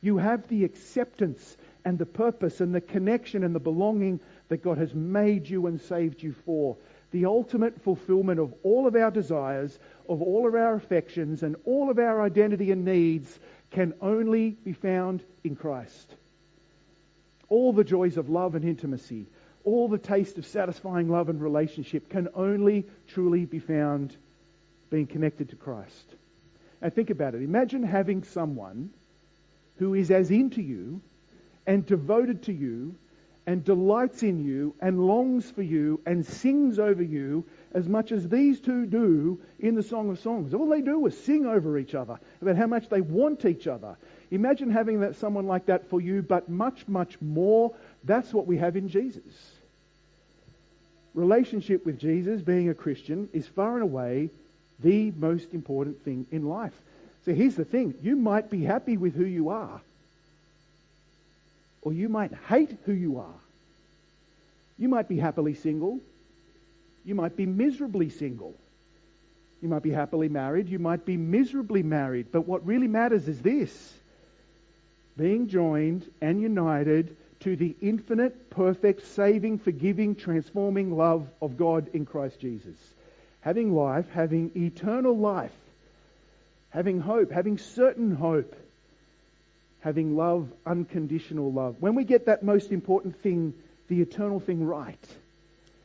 You 0.00 0.18
have 0.18 0.46
the 0.48 0.64
acceptance 0.64 1.56
and 1.84 1.98
the 1.98 2.06
purpose 2.06 2.60
and 2.60 2.74
the 2.74 2.80
connection 2.80 3.42
and 3.42 3.54
the 3.54 3.60
belonging 3.60 4.20
that 4.48 4.62
God 4.62 4.78
has 4.78 4.94
made 4.94 5.48
you 5.48 5.66
and 5.66 5.80
saved 5.80 6.22
you 6.22 6.34
for. 6.44 6.76
The 7.10 7.24
ultimate 7.24 7.80
fulfillment 7.82 8.38
of 8.38 8.54
all 8.62 8.86
of 8.86 8.94
our 8.94 9.10
desires, 9.10 9.78
of 10.08 10.20
all 10.20 10.46
of 10.46 10.54
our 10.54 10.74
affections, 10.74 11.42
and 11.42 11.56
all 11.64 11.90
of 11.90 11.98
our 11.98 12.20
identity 12.20 12.70
and 12.70 12.84
needs 12.84 13.38
can 13.70 13.94
only 14.00 14.50
be 14.50 14.72
found 14.72 15.22
in 15.42 15.56
Christ 15.56 16.14
all 17.48 17.72
the 17.72 17.84
joys 17.84 18.16
of 18.16 18.28
love 18.28 18.54
and 18.54 18.64
intimacy, 18.64 19.26
all 19.64 19.88
the 19.88 19.98
taste 19.98 20.38
of 20.38 20.46
satisfying 20.46 21.08
love 21.08 21.28
and 21.28 21.40
relationship 21.40 22.08
can 22.08 22.28
only 22.34 22.86
truly 23.06 23.44
be 23.44 23.58
found 23.58 24.16
being 24.90 25.06
connected 25.06 25.50
to 25.50 25.56
Christ. 25.56 26.14
Now 26.80 26.90
think 26.90 27.10
about 27.10 27.34
it. 27.34 27.42
Imagine 27.42 27.82
having 27.82 28.22
someone 28.22 28.90
who 29.76 29.94
is 29.94 30.10
as 30.10 30.30
into 30.30 30.62
you 30.62 31.00
and 31.66 31.84
devoted 31.84 32.44
to 32.44 32.52
you 32.52 32.94
and 33.48 33.64
delights 33.64 34.22
in 34.22 34.44
you 34.44 34.72
and 34.80 35.00
longs 35.00 35.50
for 35.50 35.62
you 35.62 36.00
and 36.06 36.24
sings 36.24 36.78
over 36.78 37.02
you 37.02 37.42
as 37.72 37.88
much 37.88 38.12
as 38.12 38.28
these 38.28 38.60
two 38.60 38.86
do 38.86 39.40
in 39.58 39.74
the 39.74 39.82
Song 39.82 40.10
of 40.10 40.20
Songs. 40.20 40.54
All 40.54 40.68
they 40.68 40.82
do 40.82 41.04
is 41.06 41.18
sing 41.18 41.46
over 41.46 41.78
each 41.78 41.94
other 41.94 42.20
about 42.40 42.56
how 42.56 42.66
much 42.66 42.88
they 42.88 43.00
want 43.00 43.44
each 43.44 43.66
other 43.66 43.96
Imagine 44.30 44.70
having 44.70 45.00
that, 45.00 45.16
someone 45.16 45.46
like 45.46 45.66
that 45.66 45.88
for 45.88 46.00
you, 46.00 46.22
but 46.22 46.48
much, 46.48 46.86
much 46.86 47.20
more. 47.20 47.74
That's 48.04 48.32
what 48.32 48.46
we 48.46 48.58
have 48.58 48.76
in 48.76 48.88
Jesus. 48.88 49.22
Relationship 51.14 51.86
with 51.86 51.98
Jesus, 51.98 52.42
being 52.42 52.68
a 52.68 52.74
Christian, 52.74 53.28
is 53.32 53.46
far 53.46 53.74
and 53.74 53.82
away 53.82 54.30
the 54.80 55.12
most 55.12 55.54
important 55.54 56.02
thing 56.04 56.26
in 56.30 56.46
life. 56.46 56.74
So 57.24 57.32
here's 57.32 57.56
the 57.56 57.64
thing 57.64 57.94
you 58.02 58.16
might 58.16 58.50
be 58.50 58.62
happy 58.62 58.96
with 58.96 59.14
who 59.14 59.24
you 59.24 59.48
are, 59.48 59.80
or 61.82 61.92
you 61.92 62.08
might 62.08 62.32
hate 62.48 62.76
who 62.84 62.92
you 62.92 63.18
are. 63.18 63.40
You 64.78 64.88
might 64.88 65.08
be 65.08 65.18
happily 65.18 65.54
single, 65.54 66.00
you 67.04 67.14
might 67.14 67.36
be 67.36 67.46
miserably 67.46 68.10
single. 68.10 68.54
You 69.60 69.68
might 69.68 69.82
be 69.82 69.90
happily 69.90 70.28
married, 70.28 70.68
you 70.68 70.78
might 70.78 71.04
be 71.04 71.16
miserably 71.16 71.82
married. 71.82 72.26
But 72.30 72.46
what 72.46 72.64
really 72.64 72.86
matters 72.86 73.26
is 73.26 73.40
this 73.40 73.92
being 75.16 75.48
joined 75.48 76.08
and 76.20 76.40
united 76.40 77.16
to 77.40 77.56
the 77.56 77.74
infinite, 77.80 78.50
perfect, 78.50 79.06
saving, 79.06 79.58
forgiving, 79.58 80.14
transforming 80.14 80.96
love 80.96 81.28
of 81.42 81.56
God 81.56 81.88
in 81.92 82.06
Christ 82.06 82.40
Jesus. 82.40 82.76
Having 83.40 83.74
life, 83.74 84.06
having 84.12 84.52
eternal 84.54 85.16
life, 85.16 85.52
having 86.70 87.00
hope, 87.00 87.32
having 87.32 87.58
certain 87.58 88.14
hope, 88.14 88.54
having 89.80 90.16
love, 90.16 90.48
unconditional 90.66 91.52
love. 91.52 91.76
When 91.80 91.94
we 91.94 92.04
get 92.04 92.26
that 92.26 92.42
most 92.42 92.72
important 92.72 93.20
thing, 93.22 93.54
the 93.88 94.00
eternal 94.00 94.40
thing 94.40 94.64
right, 94.64 95.06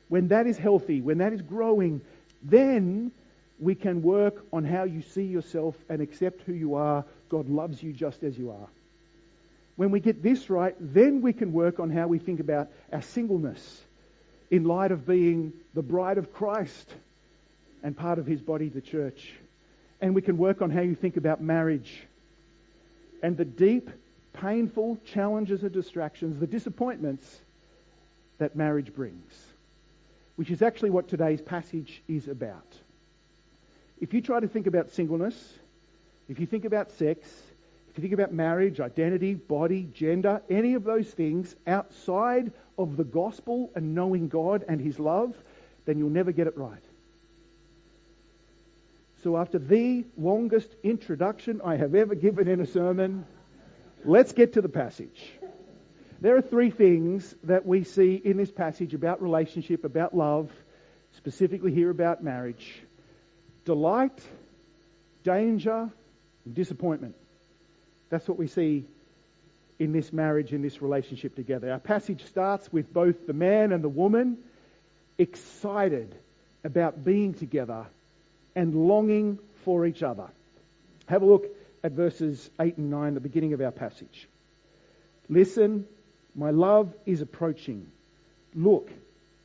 when 0.09 0.29
that 0.29 0.47
is 0.47 0.57
healthy, 0.57 1.01
when 1.01 1.19
that 1.19 1.33
is 1.33 1.41
growing, 1.41 2.01
then 2.41 3.11
we 3.59 3.75
can 3.75 4.01
work 4.01 4.45
on 4.51 4.65
how 4.65 4.83
you 4.83 5.01
see 5.01 5.23
yourself 5.23 5.75
and 5.89 6.01
accept 6.01 6.41
who 6.41 6.53
you 6.53 6.75
are. 6.75 7.05
God 7.29 7.49
loves 7.49 7.81
you 7.81 7.93
just 7.93 8.23
as 8.23 8.37
you 8.37 8.51
are. 8.51 8.67
When 9.75 9.89
we 9.89 9.99
get 9.99 10.21
this 10.21 10.49
right, 10.49 10.75
then 10.79 11.21
we 11.21 11.33
can 11.33 11.53
work 11.53 11.79
on 11.79 11.89
how 11.89 12.07
we 12.07 12.19
think 12.19 12.39
about 12.39 12.69
our 12.91 13.01
singleness 13.01 13.81
in 14.51 14.65
light 14.65 14.91
of 14.91 15.07
being 15.07 15.53
the 15.73 15.81
bride 15.81 16.17
of 16.17 16.33
Christ 16.33 16.93
and 17.81 17.97
part 17.97 18.19
of 18.19 18.25
his 18.25 18.39
body, 18.39 18.69
the 18.69 18.81
church. 18.81 19.33
And 19.99 20.13
we 20.13 20.21
can 20.21 20.37
work 20.37 20.61
on 20.61 20.69
how 20.69 20.81
you 20.81 20.95
think 20.95 21.17
about 21.17 21.41
marriage 21.41 22.05
and 23.23 23.37
the 23.37 23.45
deep, 23.45 23.89
painful 24.33 24.99
challenges 25.05 25.63
and 25.63 25.71
distractions, 25.71 26.39
the 26.39 26.45
disappointments 26.45 27.41
that 28.37 28.55
marriage 28.55 28.93
brings, 28.93 29.33
which 30.35 30.51
is 30.51 30.61
actually 30.61 30.89
what 30.89 31.07
today's 31.07 31.41
passage 31.41 32.03
is 32.07 32.27
about. 32.27 32.67
If 34.01 34.13
you 34.13 34.21
try 34.21 34.41
to 34.41 34.47
think 34.47 34.67
about 34.67 34.91
singleness, 34.91 35.53
if 36.27 36.39
you 36.39 36.45
think 36.45 36.65
about 36.65 36.91
sex, 36.91 37.27
if 37.89 37.97
you 37.97 38.01
think 38.01 38.13
about 38.13 38.33
marriage, 38.33 38.79
identity, 38.79 39.35
body, 39.35 39.87
gender, 39.93 40.41
any 40.49 40.73
of 40.73 40.83
those 40.83 41.07
things 41.07 41.55
outside 41.65 42.51
of 42.77 42.97
the 42.97 43.03
gospel 43.03 43.71
and 43.75 43.95
knowing 43.95 44.27
God 44.27 44.65
and 44.67 44.81
His 44.81 44.99
love, 44.99 45.35
then 45.85 45.97
you'll 45.97 46.09
never 46.09 46.31
get 46.31 46.47
it 46.47 46.57
right. 46.57 46.83
So, 49.23 49.37
after 49.37 49.57
the 49.57 50.03
longest 50.17 50.75
introduction 50.83 51.61
I 51.63 51.77
have 51.77 51.95
ever 51.95 52.13
given 52.13 52.49
in 52.49 52.59
a 52.59 52.65
sermon, 52.65 53.25
let's 54.03 54.33
get 54.33 54.53
to 54.53 54.61
the 54.61 54.67
passage. 54.67 55.31
There 56.19 56.35
are 56.35 56.41
three 56.41 56.69
things 56.69 57.33
that 57.43 57.65
we 57.65 57.85
see 57.85 58.15
in 58.15 58.35
this 58.35 58.51
passage 58.51 58.93
about 58.93 59.21
relationship, 59.21 59.85
about 59.85 60.13
love, 60.13 60.51
specifically 61.15 61.73
here 61.73 61.89
about 61.89 62.21
marriage 62.21 62.81
delight, 63.63 64.21
danger, 65.23 65.89
and 66.43 66.53
disappointment. 66.53 67.15
That's 68.09 68.27
what 68.27 68.37
we 68.37 68.47
see 68.47 68.83
in 69.79 69.93
this 69.93 70.11
marriage, 70.11 70.51
in 70.51 70.61
this 70.61 70.81
relationship 70.81 71.33
together. 71.33 71.71
Our 71.71 71.79
passage 71.79 72.25
starts 72.25 72.73
with 72.73 72.93
both 72.93 73.25
the 73.25 73.31
man 73.31 73.71
and 73.71 73.81
the 73.81 73.89
woman 73.89 74.39
excited 75.17 76.13
about 76.65 77.05
being 77.05 77.33
together 77.33 77.85
and 78.55 78.87
longing 78.87 79.39
for 79.63 79.85
each 79.85 80.03
other. 80.03 80.27
Have 81.07 81.21
a 81.21 81.25
look 81.25 81.45
at 81.83 81.91
verses 81.91 82.49
8 82.59 82.77
and 82.77 82.89
9, 82.89 83.13
the 83.13 83.19
beginning 83.19 83.53
of 83.53 83.61
our 83.61 83.71
passage. 83.71 84.27
Listen, 85.29 85.85
my 86.35 86.51
love 86.51 86.93
is 87.05 87.21
approaching. 87.21 87.87
Look, 88.55 88.89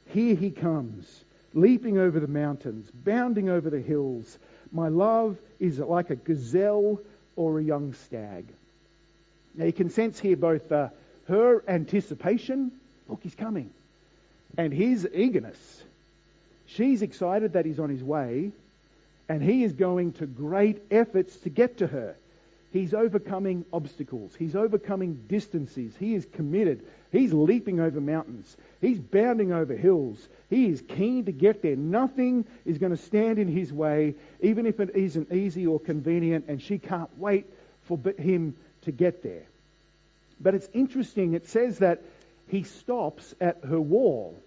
here 0.08 0.34
he 0.34 0.50
comes, 0.50 1.06
leaping 1.54 1.98
over 1.98 2.20
the 2.20 2.26
mountains, 2.26 2.90
bounding 2.92 3.48
over 3.48 3.70
the 3.70 3.80
hills. 3.80 4.38
My 4.72 4.88
love 4.88 5.36
is 5.58 5.78
like 5.78 6.10
a 6.10 6.16
gazelle 6.16 7.00
or 7.36 7.58
a 7.58 7.62
young 7.62 7.94
stag. 7.94 8.46
Now 9.54 9.64
you 9.64 9.72
can 9.72 9.90
sense 9.90 10.18
here 10.18 10.36
both 10.36 10.70
uh, 10.70 10.88
her 11.26 11.62
anticipation, 11.68 12.72
look, 13.08 13.20
he's 13.22 13.34
coming, 13.34 13.70
and 14.56 14.72
his 14.72 15.06
eagerness. 15.12 15.58
She's 16.66 17.02
excited 17.02 17.54
that 17.54 17.66
he's 17.66 17.78
on 17.78 17.90
his 17.90 18.02
way, 18.02 18.52
and 19.28 19.42
he 19.42 19.64
is 19.64 19.72
going 19.72 20.12
to 20.12 20.26
great 20.26 20.82
efforts 20.90 21.36
to 21.38 21.50
get 21.50 21.78
to 21.78 21.86
her. 21.86 22.16
He's 22.72 22.92
overcoming 22.92 23.64
obstacles. 23.72 24.34
He's 24.38 24.54
overcoming 24.54 25.24
distances. 25.26 25.94
He 25.98 26.14
is 26.14 26.26
committed. 26.32 26.84
He's 27.10 27.32
leaping 27.32 27.80
over 27.80 28.00
mountains. 28.00 28.56
He's 28.80 28.98
bounding 28.98 29.52
over 29.52 29.74
hills. 29.74 30.28
He 30.50 30.66
is 30.66 30.82
keen 30.82 31.24
to 31.24 31.32
get 31.32 31.62
there. 31.62 31.76
Nothing 31.76 32.44
is 32.66 32.76
going 32.76 32.94
to 32.94 33.02
stand 33.02 33.38
in 33.38 33.48
his 33.48 33.72
way, 33.72 34.14
even 34.42 34.66
if 34.66 34.80
it 34.80 34.94
isn't 34.94 35.32
easy 35.32 35.66
or 35.66 35.80
convenient, 35.80 36.44
and 36.48 36.60
she 36.60 36.78
can't 36.78 37.10
wait 37.18 37.46
for 37.84 37.98
him 38.18 38.54
to 38.82 38.92
get 38.92 39.22
there. 39.22 39.44
But 40.40 40.54
it's 40.54 40.68
interesting, 40.74 41.32
it 41.32 41.48
says 41.48 41.78
that 41.78 42.02
he 42.48 42.62
stops 42.62 43.34
at 43.40 43.58
her 43.66 43.80
wall 43.80 44.38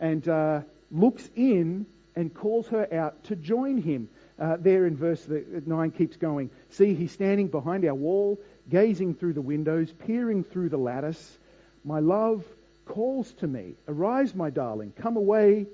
and 0.00 0.26
uh, 0.26 0.62
looks 0.90 1.28
in 1.36 1.86
and 2.18 2.34
calls 2.34 2.66
her 2.66 2.92
out 2.92 3.22
to 3.22 3.36
join 3.36 3.80
him. 3.80 4.08
Uh, 4.40 4.56
there 4.58 4.86
in 4.86 4.96
verse 4.96 5.24
9 5.28 5.90
keeps 5.92 6.16
going. 6.16 6.50
See, 6.70 6.92
he's 6.92 7.12
standing 7.12 7.46
behind 7.46 7.84
our 7.84 7.94
wall, 7.94 8.40
gazing 8.68 9.14
through 9.14 9.34
the 9.34 9.40
windows, 9.40 9.94
peering 10.04 10.42
through 10.42 10.70
the 10.70 10.76
lattice. 10.76 11.38
My 11.84 12.00
love 12.00 12.44
calls 12.86 13.32
to 13.34 13.46
me, 13.46 13.74
Arise, 13.86 14.34
my 14.34 14.50
darling, 14.50 14.92
come 14.98 15.16
away, 15.16 15.66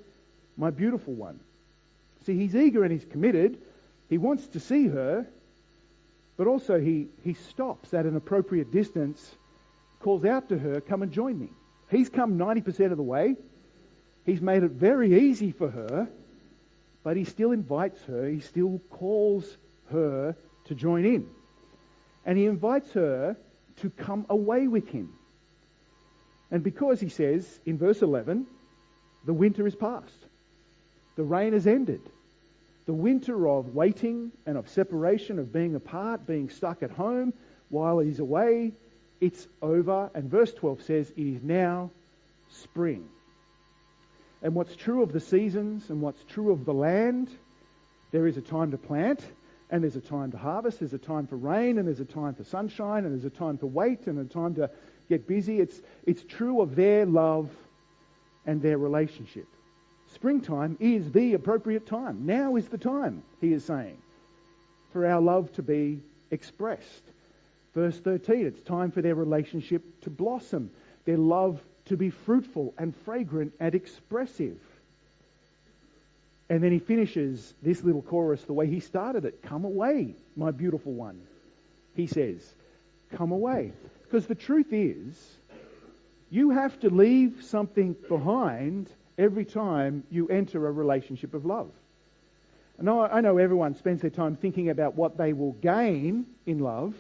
my 0.59 0.69
beautiful 0.69 1.15
one. 1.15 1.41
See, 2.27 2.37
he's 2.37 2.55
eager 2.55 2.83
and 2.85 2.93
he's 2.93 3.07
committed. 3.07 3.57
He 4.11 4.19
wants 4.19 4.47
to 4.49 4.61
see 4.61 4.87
her, 4.89 5.27
but 6.37 6.47
also 6.47 6.79
he, 6.79 7.07
he 7.23 7.33
stops 7.33 7.95
at 7.95 8.05
an 8.05 8.17
appropriate 8.17 8.71
distance, 8.71 9.35
calls 10.01 10.27
out 10.27 10.51
to 10.51 10.59
her, 10.59 10.83
Come 10.83 11.01
and 11.01 11.11
join 11.11 11.39
me. 11.41 11.49
He's 11.91 12.11
come 12.11 12.37
90% 12.39 12.91
of 12.91 12.99
the 12.99 13.03
way. 13.03 13.37
He's 14.27 14.43
made 14.43 14.63
it 14.63 14.73
very 14.73 15.31
easy 15.31 15.51
for 15.51 15.71
her 15.71 16.11
but 17.05 17.17
he 17.17 17.25
still 17.25 17.53
invites 17.53 18.03
her, 18.05 18.27
he 18.27 18.41
still 18.41 18.81
calls 18.91 19.57
her 19.91 20.35
to 20.65 20.75
join 20.75 21.05
in. 21.05 21.29
And 22.25 22.39
he 22.39 22.47
invites 22.47 22.91
her 22.93 23.37
to 23.77 23.91
come 23.91 24.25
away 24.31 24.67
with 24.67 24.89
him. 24.89 25.13
And 26.51 26.63
because 26.63 27.01
he 27.01 27.11
says 27.11 27.47
in 27.67 27.77
verse 27.77 28.01
11, 28.01 28.47
the 29.27 29.35
winter 29.35 29.67
is 29.67 29.75
past, 29.75 30.17
the 31.17 31.23
rain 31.23 31.53
has 31.53 31.67
ended. 31.67 32.01
The 32.87 32.93
winter 32.93 33.49
of 33.49 33.75
waiting 33.75 34.33
and 34.47 34.59
of 34.59 34.69
separation, 34.69 35.39
of 35.39 35.53
being 35.53 35.75
apart, 35.75 36.27
being 36.27 36.51
stuck 36.51 36.83
at 36.83 36.91
home 36.91 37.33
while 37.71 37.99
he's 37.99 38.19
away, 38.19 38.73
it's 39.21 39.47
over. 39.63 40.11
And 40.15 40.31
verse 40.31 40.53
12 40.53 40.83
says, 40.83 41.11
It 41.17 41.27
is 41.27 41.43
now 41.43 41.91
spring. 42.51 43.09
And 44.45 44.55
what's 44.55 44.77
true 44.77 45.03
of 45.03 45.11
the 45.11 45.21
seasons 45.21 45.89
and 45.89 46.03
what's 46.03 46.23
true 46.25 46.53
of 46.53 46.67
the 46.67 46.75
land, 46.75 47.31
there 48.13 48.27
is 48.27 48.37
a 48.37 48.43
time 48.43 48.71
to 48.73 48.79
plant 48.79 49.21
and 49.71 49.83
there's 49.83 49.97
a 49.97 50.03
time 50.03 50.31
to 50.33 50.37
harvest, 50.37 50.81
there's 50.81 50.93
a 50.93 50.99
time 50.99 51.27
for 51.27 51.37
rain 51.37 51.79
and 51.79 51.89
there's 51.89 51.99
a 51.99 52.05
time 52.05 52.35
for 52.35 52.45
sunshine 52.45 53.07
and 53.07 53.15
there's 53.15 53.25
a 53.25 53.37
time 53.37 53.57
to 53.59 53.67
wait 53.67 54.07
and 54.07 54.19
a 54.19 54.25
time 54.25 54.55
to 54.57 54.71
get 55.09 55.27
busy. 55.27 55.61
It's, 55.61 55.81
it's 56.07 56.23
true 56.23 56.61
of 56.61 56.77
their 56.77 57.07
love 57.07 57.51
and 58.45 58.61
their 58.61 58.77
relationship. 58.77 59.47
Springtime 60.13 60.77
is 60.79 61.11
the 61.11 61.33
appropriate 61.33 61.87
time. 61.87 62.27
Now 62.27 62.57
is 62.57 62.69
the 62.69 62.77
time, 62.77 63.23
he 63.41 63.55
is 63.55 63.65
saying, 63.65 63.97
for 64.93 65.07
our 65.07 65.23
love 65.23 65.51
to 65.55 65.63
be 65.63 66.01
expressed. 66.31 67.03
Verse 67.75 67.99
13, 67.99 68.47
it's 68.47 68.61
time 68.61 68.91
for 68.91 69.01
their 69.01 69.15
relationship 69.15 69.83
to 70.03 70.11
blossom, 70.11 70.71
their 71.07 71.17
love 71.17 71.63
to 71.87 71.97
be 71.97 72.11
fruitful 72.11 72.75
and 72.79 72.95
fragrant 73.05 73.53
and 73.61 73.75
expressive. 73.75 74.59
And 76.49 76.63
then 76.63 76.73
he 76.73 76.79
finishes 76.79 77.55
this 77.63 77.83
little 77.83 78.03
chorus 78.03 78.43
the 78.43 78.53
way 78.53 78.67
he 78.67 78.81
started 78.81 79.25
it 79.25 79.43
Come 79.43 79.65
away, 79.65 80.15
my 80.37 80.51
beautiful 80.51 80.93
one. 80.93 81.21
He 81.95 82.07
says, 82.07 82.41
Come 83.17 83.33
away. 83.33 83.73
Because 84.03 84.27
the 84.27 84.35
truth 84.35 84.73
is, 84.73 85.37
you 86.31 86.51
have 86.51 86.79
to 86.81 86.91
leave 86.91 87.43
something 87.43 87.95
behind 88.09 88.91
every 89.17 89.45
time 89.45 90.05
you 90.11 90.29
enter 90.29 90.67
a 90.67 90.73
relationship 90.73 91.35
of 91.35 91.45
love. 91.45 91.71
And 92.79 92.91
I 92.91 93.21
know 93.21 93.39
everyone 93.39 93.77
spends 93.77 94.01
their 94.01 94.11
time 94.11 94.37
thinking 94.37 94.69
about 94.71 94.97
what 94.97 95.17
they 95.17 95.33
will 95.33 95.53
gain 95.53 96.27
in 96.45 96.59
love. 96.59 96.95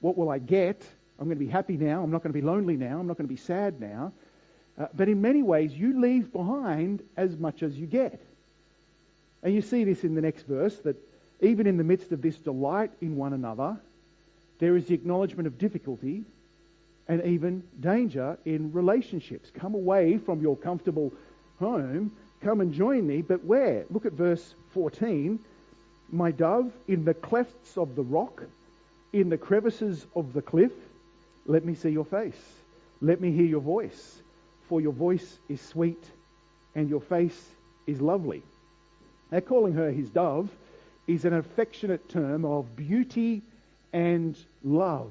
What 0.00 0.18
will 0.18 0.28
I 0.28 0.38
get? 0.38 0.82
I'm 1.18 1.26
going 1.26 1.38
to 1.38 1.44
be 1.44 1.50
happy 1.50 1.76
now. 1.76 2.02
I'm 2.02 2.10
not 2.10 2.22
going 2.22 2.32
to 2.32 2.38
be 2.38 2.44
lonely 2.44 2.76
now. 2.76 2.98
I'm 2.98 3.06
not 3.06 3.16
going 3.16 3.28
to 3.28 3.34
be 3.34 3.40
sad 3.40 3.80
now. 3.80 4.12
Uh, 4.78 4.86
but 4.94 5.08
in 5.08 5.20
many 5.20 5.42
ways, 5.42 5.72
you 5.72 6.00
leave 6.00 6.32
behind 6.32 7.02
as 7.16 7.36
much 7.36 7.62
as 7.62 7.76
you 7.76 7.86
get. 7.86 8.20
And 9.42 9.54
you 9.54 9.62
see 9.62 9.84
this 9.84 10.04
in 10.04 10.14
the 10.14 10.20
next 10.20 10.46
verse 10.46 10.76
that 10.80 10.96
even 11.40 11.66
in 11.66 11.76
the 11.76 11.84
midst 11.84 12.12
of 12.12 12.22
this 12.22 12.36
delight 12.36 12.92
in 13.00 13.16
one 13.16 13.32
another, 13.32 13.76
there 14.58 14.76
is 14.76 14.86
the 14.86 14.94
acknowledgement 14.94 15.46
of 15.46 15.58
difficulty 15.58 16.24
and 17.08 17.24
even 17.24 17.62
danger 17.80 18.38
in 18.44 18.72
relationships. 18.72 19.50
Come 19.54 19.74
away 19.74 20.18
from 20.18 20.40
your 20.40 20.56
comfortable 20.56 21.12
home, 21.58 22.12
come 22.42 22.60
and 22.60 22.72
join 22.72 23.06
me, 23.06 23.22
but 23.22 23.44
where? 23.44 23.84
Look 23.90 24.06
at 24.06 24.12
verse 24.12 24.54
14. 24.74 25.38
My 26.10 26.30
dove, 26.30 26.72
in 26.86 27.04
the 27.04 27.14
clefts 27.14 27.76
of 27.76 27.94
the 27.96 28.02
rock, 28.02 28.42
in 29.12 29.28
the 29.28 29.38
crevices 29.38 30.06
of 30.14 30.32
the 30.32 30.42
cliff, 30.42 30.72
let 31.48 31.64
me 31.64 31.74
see 31.74 31.88
your 31.88 32.04
face. 32.04 32.38
Let 33.00 33.20
me 33.20 33.32
hear 33.32 33.46
your 33.46 33.60
voice, 33.60 34.22
for 34.68 34.80
your 34.80 34.92
voice 34.92 35.38
is 35.48 35.60
sweet 35.60 36.04
and 36.74 36.88
your 36.88 37.00
face 37.00 37.42
is 37.86 38.00
lovely. 38.00 38.42
Now, 39.32 39.40
calling 39.40 39.72
her 39.72 39.90
his 39.90 40.10
dove 40.10 40.50
is 41.06 41.24
an 41.24 41.32
affectionate 41.32 42.08
term 42.08 42.44
of 42.44 42.76
beauty 42.76 43.42
and 43.92 44.36
love. 44.62 45.10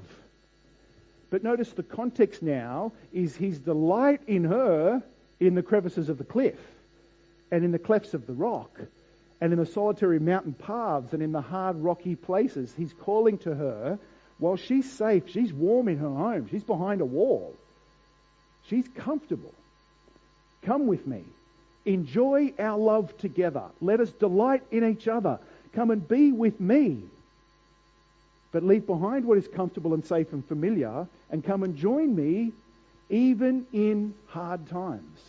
But 1.31 1.43
notice 1.43 1.71
the 1.73 1.83
context 1.83 2.43
now 2.43 2.93
is 3.11 3.35
his 3.35 3.57
delight 3.59 4.21
in 4.27 4.43
her 4.45 5.01
in 5.39 5.55
the 5.55 5.63
crevices 5.63 6.07
of 6.07 6.19
the 6.19 6.23
cliff 6.23 6.59
and 7.51 7.65
in 7.65 7.71
the 7.71 7.79
clefts 7.79 8.13
of 8.13 8.27
the 8.27 8.33
rock 8.33 8.79
and 9.41 9.51
in 9.51 9.59
the 9.59 9.65
solitary 9.65 10.19
mountain 10.19 10.53
paths 10.53 11.13
and 11.13 11.23
in 11.23 11.31
the 11.31 11.41
hard 11.41 11.77
rocky 11.77 12.15
places. 12.15 12.73
He's 12.77 12.93
calling 12.93 13.39
to 13.39 13.55
her 13.55 13.99
while 14.39 14.55
she's 14.55 14.91
safe, 14.91 15.29
she's 15.29 15.51
warm 15.51 15.87
in 15.87 15.97
her 15.97 16.09
home, 16.09 16.47
she's 16.49 16.63
behind 16.63 17.01
a 17.01 17.05
wall, 17.05 17.55
she's 18.69 18.87
comfortable. 18.95 19.53
Come 20.63 20.87
with 20.87 21.07
me. 21.07 21.23
Enjoy 21.85 22.53
our 22.59 22.77
love 22.77 23.17
together. 23.17 23.63
Let 23.79 24.01
us 24.01 24.11
delight 24.11 24.63
in 24.71 24.83
each 24.83 25.07
other. 25.07 25.39
Come 25.73 25.91
and 25.91 26.05
be 26.05 26.33
with 26.33 26.59
me. 26.59 27.03
But 28.51 28.63
leave 28.63 28.85
behind 28.85 29.23
what 29.23 29.37
is 29.37 29.47
comfortable 29.47 29.93
and 29.93 30.05
safe 30.05 30.33
and 30.33 30.45
familiar 30.45 31.07
and 31.29 31.43
come 31.43 31.63
and 31.63 31.77
join 31.77 32.13
me 32.13 32.51
even 33.09 33.65
in 33.71 34.13
hard 34.27 34.67
times. 34.67 35.19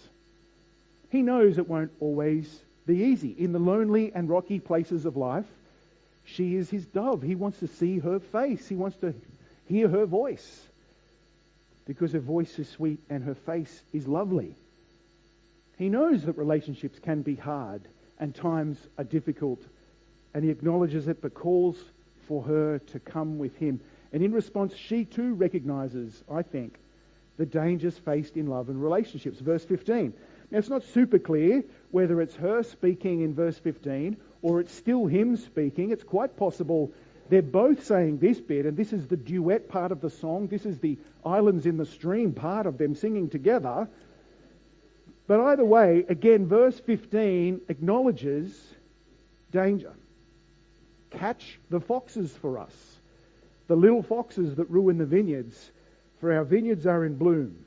He 1.11 1.23
knows 1.23 1.59
it 1.59 1.69
won't 1.69 1.93
always 2.01 2.49
be 2.87 3.05
easy. 3.05 3.35
In 3.39 3.53
the 3.53 3.59
lonely 3.59 4.13
and 4.13 4.29
rocky 4.29 4.59
places 4.59 5.05
of 5.05 5.17
life, 5.17 5.47
she 6.35 6.57
is 6.57 6.69
his 6.69 6.87
dove. 6.87 7.23
He 7.23 7.35
wants 7.35 7.59
to 7.61 7.69
see 7.69 7.99
her 7.99 8.21
face. 8.21 8.67
He 8.69 8.77
wants 8.77 8.97
to 8.99 9.15
hear 9.67 9.89
her 9.89 10.07
voice 10.07 10.67
because 11.87 12.13
her 12.13 12.21
voice 12.21 12.59
is 12.59 12.69
sweet 12.69 13.01
and 13.09 13.25
her 13.25 13.35
face 13.35 13.83
is 13.93 14.07
lovely. 14.07 14.55
He 15.79 15.89
knows 15.89 16.25
that 16.25 16.37
relationships 16.37 16.99
can 16.99 17.23
be 17.23 17.35
hard 17.35 17.83
and 18.19 18.35
times 18.35 18.79
are 18.99 19.05
difficult, 19.05 19.61
and 20.35 20.45
he 20.45 20.51
acknowledges 20.51 21.07
it 21.09 21.23
but 21.23 21.35
calls 21.35 21.77
for 22.27 22.43
her 22.43 22.79
to 22.79 22.99
come 22.99 23.39
with 23.39 23.57
him. 23.57 23.81
And 24.13 24.23
in 24.23 24.33
response, 24.33 24.75
she 24.75 25.05
too 25.05 25.35
recognizes, 25.35 26.25
I 26.31 26.43
think, 26.43 26.79
the 27.37 27.47
dangers 27.47 27.97
faced 27.97 28.37
in 28.37 28.49
love 28.49 28.69
and 28.69 28.83
relationships. 28.83 29.39
Verse 29.39 29.65
15. 29.65 30.13
Now, 30.51 30.59
it's 30.59 30.71
not 30.71 30.85
super 30.85 31.19
clear 31.19 31.63
whether 31.91 32.21
it's 32.21 32.35
her 32.37 32.63
speaking 32.63 33.21
in 33.21 33.35
verse 33.35 33.59
15 33.59 34.17
or 34.43 34.61
it's 34.61 34.73
still 34.73 35.07
him 35.07 35.37
speaking. 35.37 35.91
It's 35.91 36.05
quite 36.05 36.37
possible 36.37 36.93
they're 37.29 37.43
both 37.43 37.85
saying 37.85 38.19
this 38.19 38.41
bit, 38.41 38.65
and 38.65 38.77
this 38.77 38.93
is 38.93 39.07
the 39.07 39.17
duet 39.17 39.69
part 39.69 39.93
of 39.93 40.01
the 40.01 40.09
song. 40.09 40.47
This 40.47 40.65
is 40.65 40.79
the 40.79 40.97
islands 41.25 41.67
in 41.67 41.77
the 41.77 41.85
stream 41.85 42.33
part 42.33 42.67
of 42.67 42.79
them 42.79 42.95
singing 42.95 43.29
together. 43.29 43.89
But 45.27 45.41
either 45.41 45.65
way, 45.65 46.07
again, 46.09 46.47
verse 46.47 46.79
15 46.81 47.61
acknowledges 47.69 48.59
danger. 49.53 49.93
Catch 51.11 51.59
the 51.69 51.81
foxes 51.81 52.33
for 52.33 52.59
us, 52.59 52.73
the 53.67 53.77
little 53.77 54.03
foxes 54.03 54.55
that 54.57 54.71
ruin 54.71 54.97
the 54.97 55.07
vineyards, 55.07 55.71
for 56.21 56.33
our 56.33 56.45
vineyards 56.45 56.87
are 56.87 57.05
in 57.05 57.17
bloom. 57.17 57.65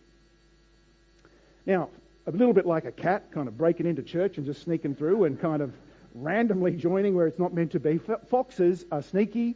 Now, 1.67 1.89
a 2.27 2.31
little 2.31 2.53
bit 2.53 2.65
like 2.65 2.86
a 2.86 2.91
cat 2.91 3.31
kind 3.31 3.47
of 3.47 3.57
breaking 3.57 3.86
into 3.86 4.03
church 4.03 4.38
and 4.38 4.45
just 4.45 4.62
sneaking 4.62 4.95
through 4.95 5.23
and 5.23 5.39
kind 5.39 5.62
of 5.62 5.73
randomly 6.13 6.71
joining 6.73 7.15
where 7.15 7.27
it's 7.27 7.39
not 7.39 7.53
meant 7.53 7.71
to 7.71 7.79
be. 7.79 7.99
Foxes 8.29 8.86
are 8.91 9.01
sneaky 9.01 9.55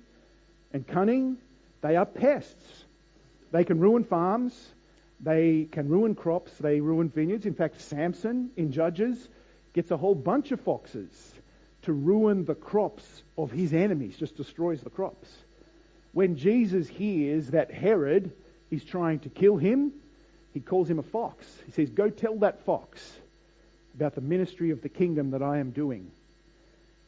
and 0.74 0.88
cunning. 0.88 1.38
They 1.82 1.96
are 1.96 2.06
pests. 2.06 2.86
They 3.52 3.64
can 3.64 3.80
ruin 3.80 4.04
farms. 4.04 4.54
They 5.20 5.68
can 5.72 5.90
ruin 5.90 6.16
crops. 6.16 6.52
They 6.60 6.80
ruin 6.80 7.10
vineyards. 7.10 7.46
In 7.46 7.54
fact, 7.54 7.82
Samson 7.82 8.50
in 8.58 8.72
Judges 8.72 9.30
gets 9.74 9.92
a 9.92 9.98
whole 9.98 10.16
bunch 10.16 10.52
of 10.52 10.62
foxes 10.62 11.34
to 11.84 11.94
ruin 11.94 12.46
the 12.46 12.56
crops 12.56 13.24
of 13.38 13.52
his 13.52 13.74
enemies, 13.74 14.18
just 14.18 14.36
destroys 14.36 14.82
the 14.82 14.90
crops. 14.90 15.30
When 16.14 16.36
Jesus 16.36 16.88
hears 16.88 17.50
that 17.50 17.72
Herod 17.72 18.32
is 18.72 18.84
trying 18.84 19.20
to 19.20 19.30
kill 19.30 19.58
him, 19.58 19.92
he 20.56 20.62
calls 20.62 20.90
him 20.90 21.00
a 21.00 21.04
fox. 21.04 21.46
He 21.66 21.74
says, 21.74 21.90
Go 21.90 22.10
tell 22.10 22.38
that 22.38 22.64
fox 22.66 23.12
about 23.94 24.16
the 24.16 24.22
ministry 24.22 24.72
of 24.72 24.82
the 24.82 24.88
kingdom 24.88 25.32
that 25.32 25.44
I 25.44 25.58
am 25.58 25.72
doing. 25.72 26.10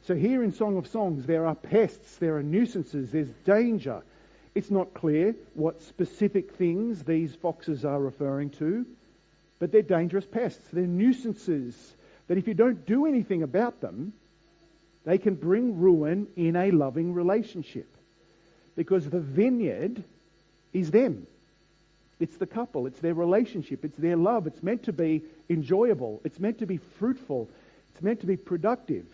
So 0.02 0.14
here 0.14 0.44
in 0.44 0.52
Song 0.52 0.76
of 0.76 0.86
Songs, 0.86 1.24
there 1.24 1.46
are 1.46 1.54
pests, 1.54 2.16
there 2.16 2.36
are 2.36 2.42
nuisances, 2.42 3.10
there's 3.10 3.30
danger. 3.46 4.02
It's 4.54 4.70
not 4.70 4.92
clear 4.92 5.34
what 5.54 5.80
specific 5.80 6.56
things 6.56 7.02
these 7.04 7.34
foxes 7.36 7.86
are 7.86 7.98
referring 7.98 8.50
to, 8.50 8.84
but 9.58 9.72
they're 9.72 9.80
dangerous 9.80 10.26
pests. 10.26 10.62
They're 10.70 10.86
nuisances 10.86 11.74
that 12.26 12.36
if 12.36 12.46
you 12.46 12.54
don't 12.54 12.84
do 12.84 13.06
anything 13.06 13.42
about 13.42 13.80
them, 13.80 14.12
they 15.06 15.16
can 15.16 15.36
bring 15.36 15.80
ruin 15.80 16.26
in 16.36 16.54
a 16.54 16.70
loving 16.70 17.14
relationship. 17.14 17.88
Because 18.76 19.08
the 19.08 19.20
vineyard 19.20 20.04
is 20.74 20.90
them. 20.90 21.26
It's 22.20 22.36
the 22.36 22.46
couple, 22.46 22.86
it's 22.86 22.98
their 23.00 23.14
relationship, 23.14 23.84
it's 23.84 23.96
their 23.96 24.16
love. 24.16 24.46
It's 24.46 24.62
meant 24.62 24.84
to 24.84 24.92
be 24.92 25.22
enjoyable, 25.48 26.20
it's 26.24 26.40
meant 26.40 26.58
to 26.58 26.66
be 26.66 26.78
fruitful, 26.98 27.48
it's 27.92 28.02
meant 28.02 28.20
to 28.20 28.26
be 28.26 28.36
productive. 28.36 29.06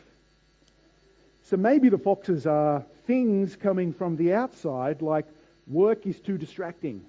So 1.44 1.58
maybe 1.58 1.90
the 1.90 1.98
foxes 1.98 2.46
are 2.46 2.84
things 3.06 3.56
coming 3.56 3.92
from 3.92 4.16
the 4.16 4.32
outside, 4.32 5.02
like 5.02 5.26
work 5.66 6.06
is 6.06 6.18
too 6.18 6.38
distracting, 6.38 7.04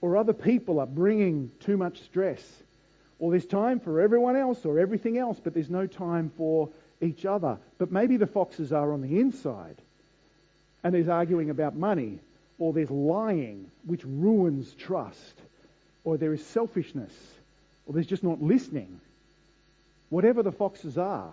or 0.00 0.16
other 0.16 0.32
people 0.32 0.80
are 0.80 0.86
bringing 0.86 1.52
too 1.60 1.76
much 1.76 2.02
stress, 2.02 2.42
or 3.20 3.30
there's 3.30 3.46
time 3.46 3.78
for 3.78 4.00
everyone 4.00 4.36
else 4.36 4.64
or 4.64 4.80
everything 4.80 5.18
else, 5.18 5.38
but 5.42 5.54
there's 5.54 5.70
no 5.70 5.86
time 5.86 6.32
for 6.36 6.68
each 7.00 7.24
other. 7.24 7.58
But 7.78 7.92
maybe 7.92 8.16
the 8.16 8.26
foxes 8.26 8.72
are 8.72 8.92
on 8.92 9.02
the 9.02 9.20
inside, 9.20 9.76
and 10.82 10.92
there's 10.92 11.08
arguing 11.08 11.50
about 11.50 11.76
money, 11.76 12.18
or 12.58 12.72
there's 12.72 12.90
lying, 12.90 13.70
which 13.86 14.04
ruins 14.04 14.74
trust, 14.74 15.34
or 16.04 16.16
there 16.16 16.32
is 16.32 16.44
selfishness, 16.44 17.12
or 17.86 17.94
there's 17.94 18.06
just 18.06 18.24
not 18.24 18.42
listening. 18.42 19.00
Whatever 20.10 20.42
the 20.42 20.52
foxes 20.52 20.98
are, 20.98 21.30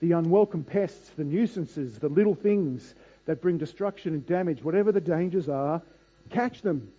the 0.00 0.12
unwelcome 0.12 0.64
pests, 0.64 1.10
the 1.16 1.24
nuisances, 1.24 1.98
the 1.98 2.08
little 2.08 2.34
things 2.34 2.94
that 3.24 3.40
bring 3.40 3.58
destruction 3.58 4.14
and 4.14 4.26
damage, 4.26 4.62
whatever 4.62 4.92
the 4.92 5.00
dangers 5.00 5.48
are, 5.48 5.82
catch 6.30 6.62
them. 6.62 6.92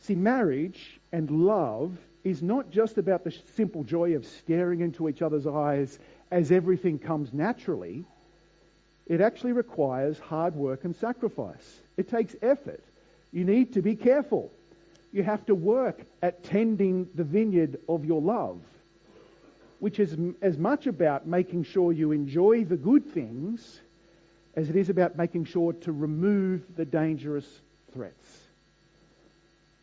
See, 0.00 0.14
marriage 0.14 1.00
and 1.12 1.30
love 1.30 1.96
is 2.24 2.42
not 2.42 2.70
just 2.70 2.98
about 2.98 3.22
the 3.22 3.34
simple 3.54 3.84
joy 3.84 4.16
of 4.16 4.26
staring 4.26 4.80
into 4.80 5.08
each 5.08 5.22
other's 5.22 5.46
eyes 5.46 5.98
as 6.30 6.50
everything 6.50 6.98
comes 6.98 7.32
naturally. 7.32 8.04
It 9.06 9.20
actually 9.20 9.52
requires 9.52 10.18
hard 10.18 10.56
work 10.56 10.84
and 10.84 10.96
sacrifice. 10.96 11.80
It 11.96 12.08
takes 12.08 12.34
effort. 12.42 12.82
You 13.32 13.44
need 13.44 13.74
to 13.74 13.82
be 13.82 13.96
careful. 13.96 14.52
You 15.12 15.22
have 15.22 15.46
to 15.46 15.54
work 15.54 16.04
at 16.22 16.44
tending 16.44 17.08
the 17.14 17.24
vineyard 17.24 17.78
of 17.88 18.04
your 18.04 18.20
love 18.20 18.60
which 19.84 20.00
is 20.00 20.16
as 20.40 20.56
much 20.56 20.86
about 20.86 21.26
making 21.26 21.62
sure 21.62 21.92
you 21.92 22.10
enjoy 22.10 22.64
the 22.64 22.76
good 22.76 23.04
things 23.04 23.80
as 24.56 24.70
it 24.70 24.76
is 24.76 24.88
about 24.88 25.14
making 25.14 25.44
sure 25.44 25.74
to 25.74 25.92
remove 25.92 26.62
the 26.74 26.86
dangerous 26.86 27.44
threats. 27.92 28.46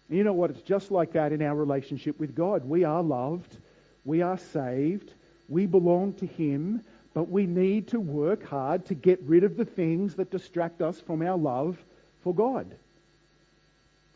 And 0.09 0.17
you 0.17 0.23
know 0.23 0.33
what? 0.33 0.49
It's 0.49 0.63
just 0.63 0.89
like 0.89 1.13
that 1.13 1.31
in 1.31 1.43
our 1.43 1.53
relationship 1.53 2.19
with 2.19 2.33
God. 2.33 2.65
We 2.65 2.83
are 2.83 3.03
loved, 3.03 3.57
we 4.03 4.23
are 4.23 4.39
saved, 4.39 5.13
we 5.49 5.67
belong 5.67 6.13
to 6.15 6.25
Him, 6.25 6.81
but 7.13 7.29
we 7.29 7.45
need 7.45 7.89
to 7.89 7.99
work 7.99 8.43
hard 8.43 8.87
to 8.87 8.95
get 8.95 9.21
rid 9.21 9.43
of 9.43 9.55
the 9.55 9.65
things 9.65 10.15
that 10.15 10.31
distract 10.31 10.81
us 10.81 10.99
from 10.99 11.21
our 11.21 11.37
love 11.37 11.77
for 12.23 12.33
God. 12.33 12.67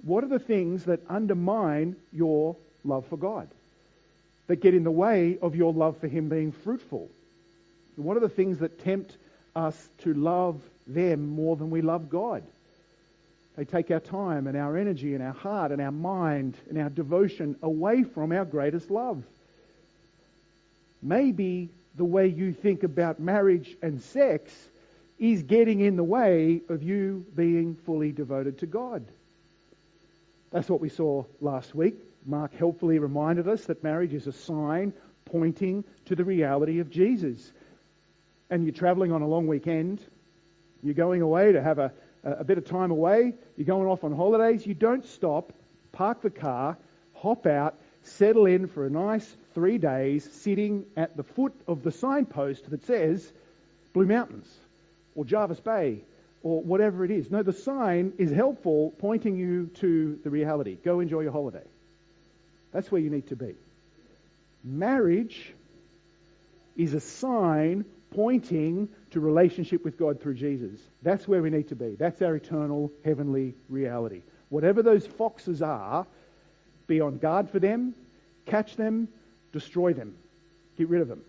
What 0.04 0.24
are 0.24 0.28
the 0.28 0.40
things 0.40 0.86
that 0.86 1.02
undermine 1.10 1.96
your 2.12 2.56
love 2.84 3.06
for 3.08 3.18
God? 3.18 3.50
that 4.48 4.58
get 4.58 4.74
in 4.74 4.84
the 4.84 4.92
way 4.92 5.38
of 5.42 5.56
your 5.56 5.74
love 5.74 5.98
for 5.98 6.08
Him 6.08 6.30
being 6.30 6.52
fruitful? 6.52 7.10
What 7.96 8.18
are 8.18 8.22
the 8.22 8.30
things 8.30 8.60
that 8.60 8.84
tempt 8.84 9.16
us 9.56 9.90
to 10.00 10.14
love 10.14 10.62
them 10.86 11.30
more 11.30 11.56
than 11.56 11.70
we 11.70 11.82
love 11.82 12.10
God? 12.10 12.44
They 13.56 13.66
take 13.66 13.90
our 13.90 14.02
time 14.02 14.48
and 14.48 14.58
our 14.58 14.78
energy 14.78 15.14
and 15.14 15.24
our 15.24 15.34
heart 15.34 15.72
and 15.72 15.82
our 15.82 15.92
mind 15.92 16.56
and 16.70 16.78
our 16.78 16.90
devotion 16.90 17.56
away 17.62 18.04
from 18.04 18.32
our 18.34 18.46
greatest 18.46 18.92
love. 18.92 19.24
Maybe 21.02 21.70
the 21.96 22.04
way 22.04 22.28
you 22.28 22.52
think 22.52 22.84
about 22.84 23.20
marriage 23.20 23.76
and 23.82 24.02
sex 24.02 24.52
is 25.20 25.44
getting 25.44 25.80
in 25.80 25.96
the 25.96 26.04
way 26.04 26.62
of 26.70 26.84
you 26.84 27.26
being 27.36 27.76
fully 27.86 28.12
devoted 28.12 28.60
to 28.60 28.66
God. 28.66 29.06
That's 30.52 30.70
what 30.70 30.82
we 30.82 30.90
saw 30.90 31.26
last 31.42 31.74
week. 31.74 31.96
Mark 32.26 32.54
helpfully 32.56 33.00
reminded 33.00 33.48
us 33.48 33.66
that 33.66 33.84
marriage 33.84 34.14
is 34.14 34.28
a 34.28 34.32
sign 34.32 34.94
pointing 35.26 35.84
to 36.06 36.16
the 36.16 36.24
reality 36.24 36.80
of 36.80 36.90
Jesus. 36.90 37.52
And 38.50 38.64
you're 38.64 38.74
traveling 38.74 39.12
on 39.12 39.22
a 39.22 39.28
long 39.28 39.48
weekend, 39.48 40.00
you're 40.84 40.94
going 40.94 41.22
away 41.22 41.52
to 41.52 41.62
have 41.62 41.80
a, 41.80 41.92
a 42.24 42.44
bit 42.44 42.58
of 42.58 42.66
time 42.66 42.92
away, 42.92 43.34
you're 43.58 43.66
going 43.66 43.88
off 43.88 44.04
on 44.04 44.16
holidays, 44.16 44.66
you 44.66 44.74
don't 44.74 45.06
stop, 45.06 45.52
park 45.92 46.22
the 46.22 46.30
car, 46.30 46.78
hop 47.14 47.46
out, 47.46 47.76
settle 48.04 48.46
in 48.46 48.68
for 48.68 48.86
a 48.86 48.90
nice 48.90 49.36
three 49.54 49.78
days 49.78 50.30
sitting 50.32 50.86
at 50.96 51.18
the 51.18 51.24
foot 51.24 51.54
of 51.68 51.84
the 51.84 51.92
signpost 51.92 52.70
that 52.70 52.86
says 52.86 53.32
Blue 53.94 54.06
Mountains 54.06 54.48
or 55.16 55.26
Jervis 55.26 55.60
Bay 55.60 56.02
or 56.44 56.62
whatever 56.62 57.04
it 57.04 57.12
is. 57.12 57.32
No, 57.32 57.42
the 57.42 57.54
sign 57.54 58.14
is 58.18 58.32
helpful, 58.32 58.94
pointing 59.00 59.36
you 59.36 59.68
to 59.76 60.20
the 60.24 60.30
reality. 60.30 60.78
Go 60.84 61.00
enjoy 61.00 61.22
your 61.22 61.32
holiday. 61.32 61.64
That's 62.72 62.92
where 62.92 63.02
you 63.02 63.10
need 63.10 63.28
to 63.28 63.36
be. 63.36 63.56
Marriage 64.64 65.54
is 66.76 66.94
a 66.94 67.00
sign 67.00 67.86
pointing 68.12 68.90
to 69.12 69.20
relationship 69.20 69.84
with 69.84 69.98
God 69.98 70.22
through 70.22 70.36
Jesus. 70.36 70.80
That's 71.02 71.28
where 71.28 71.42
we 71.42 71.50
need 71.50 71.70
to 71.70 71.76
be. 71.76 71.96
That's 71.96 72.22
our 72.22 72.36
eternal 72.36 72.92
heavenly 73.04 73.56
reality. 73.70 74.22
Whatever 74.50 74.84
those 74.84 75.06
foxes 75.06 75.62
are, 75.62 76.06
be 76.88 77.02
on 77.02 77.18
guard 77.18 77.50
for 77.50 77.60
them, 77.60 77.96
catch 78.46 78.76
them, 78.76 79.08
destroy 79.52 79.94
them, 79.94 80.16
get 80.78 80.90
rid 80.90 81.02
of 81.02 81.08
them. 81.08 81.22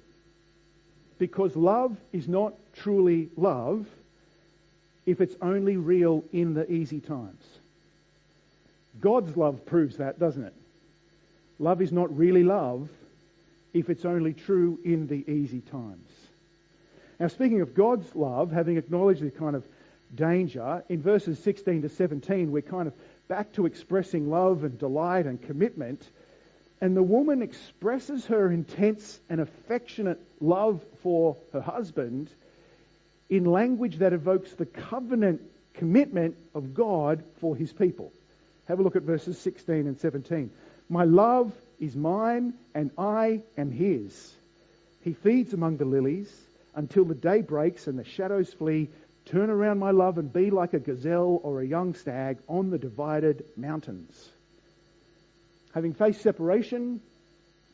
Because 1.19 1.57
love 1.57 1.97
is 2.13 2.29
not 2.29 2.55
truly 2.77 3.29
love 3.37 3.87
if 5.07 5.21
it's 5.21 5.37
only 5.41 5.77
real 5.77 6.25
in 6.33 6.55
the 6.55 6.71
easy 6.71 7.01
times. 7.01 7.43
God's 9.01 9.37
love 9.37 9.65
proves 9.67 9.99
that, 9.99 10.19
doesn't 10.19 10.45
it? 10.45 10.55
Love 11.59 11.81
is 11.81 11.93
not 11.93 12.17
really 12.17 12.45
love 12.45 12.89
if 13.73 13.89
it's 13.89 14.05
only 14.05 14.33
true 14.33 14.79
in 14.85 15.07
the 15.07 15.25
easy 15.31 15.61
times. 15.61 16.09
Now, 17.21 17.29
speaking 17.29 17.61
of 17.61 17.75
God's 17.75 18.15
love, 18.15 18.53
having 18.53 18.77
acknowledged 18.77 19.23
the 19.23 19.31
kind 19.31 19.57
of 19.57 19.65
danger, 20.15 20.83
in 20.89 21.01
verses 21.01 21.39
16 21.41 21.83
to 21.83 21.89
17, 21.89 22.53
we're 22.53 22.63
kind 22.63 22.89
of 22.89 22.95
back 23.29 23.53
to 23.53 23.67
expressing 23.67 24.31
love 24.31 24.65
and 24.65 24.79
delight 24.79 25.27
and 25.27 25.41
commitment. 25.41 26.03
And 26.81 26.97
the 26.97 27.03
woman 27.03 27.43
expresses 27.43 28.27
her 28.27 28.51
intense 28.51 29.19
and 29.31 29.41
affectionate 29.41 30.21
love 30.41 30.85
for 31.03 31.37
her 31.53 31.61
husband 31.61 32.29
in 33.29 33.45
language 33.45 33.99
that 33.99 34.13
evokes 34.13 34.53
the 34.53 34.67
covenant 34.67 35.41
commitment 35.75 36.37
of 36.55 36.75
God 36.75 37.23
for 37.41 37.55
his 37.57 37.73
people. 37.73 38.13
Have 38.67 38.81
a 38.81 38.83
look 38.83 38.97
at 38.97 39.03
verses 39.03 39.39
16 39.39 39.87
and 39.87 39.99
17. 39.99 40.51
My 40.89 41.05
love 41.05 41.53
is 41.81 41.95
mine 41.95 42.55
and 42.75 42.91
I 42.99 43.43
am 43.57 43.71
his. 43.71 44.33
He 45.03 45.13
feeds 45.13 45.53
among 45.53 45.77
the 45.77 45.85
lilies 45.85 46.33
until 46.75 47.05
the 47.05 47.15
day 47.15 47.43
breaks 47.43 47.87
and 47.87 47.99
the 47.99 48.05
shadows 48.05 48.53
flee. 48.53 48.89
Turn 49.27 49.51
around, 49.51 49.79
my 49.79 49.91
love, 49.91 50.19
and 50.19 50.33
be 50.33 50.51
like 50.51 50.75
a 50.75 50.79
gazelle 50.79 51.41
or 51.43 51.61
a 51.61 51.67
young 51.67 51.95
stag 51.95 52.39
on 52.49 52.71
the 52.71 52.79
divided 52.79 53.45
mountains. 53.57 54.29
Having 55.75 55.95
faced 55.95 56.23
separation, 56.23 57.01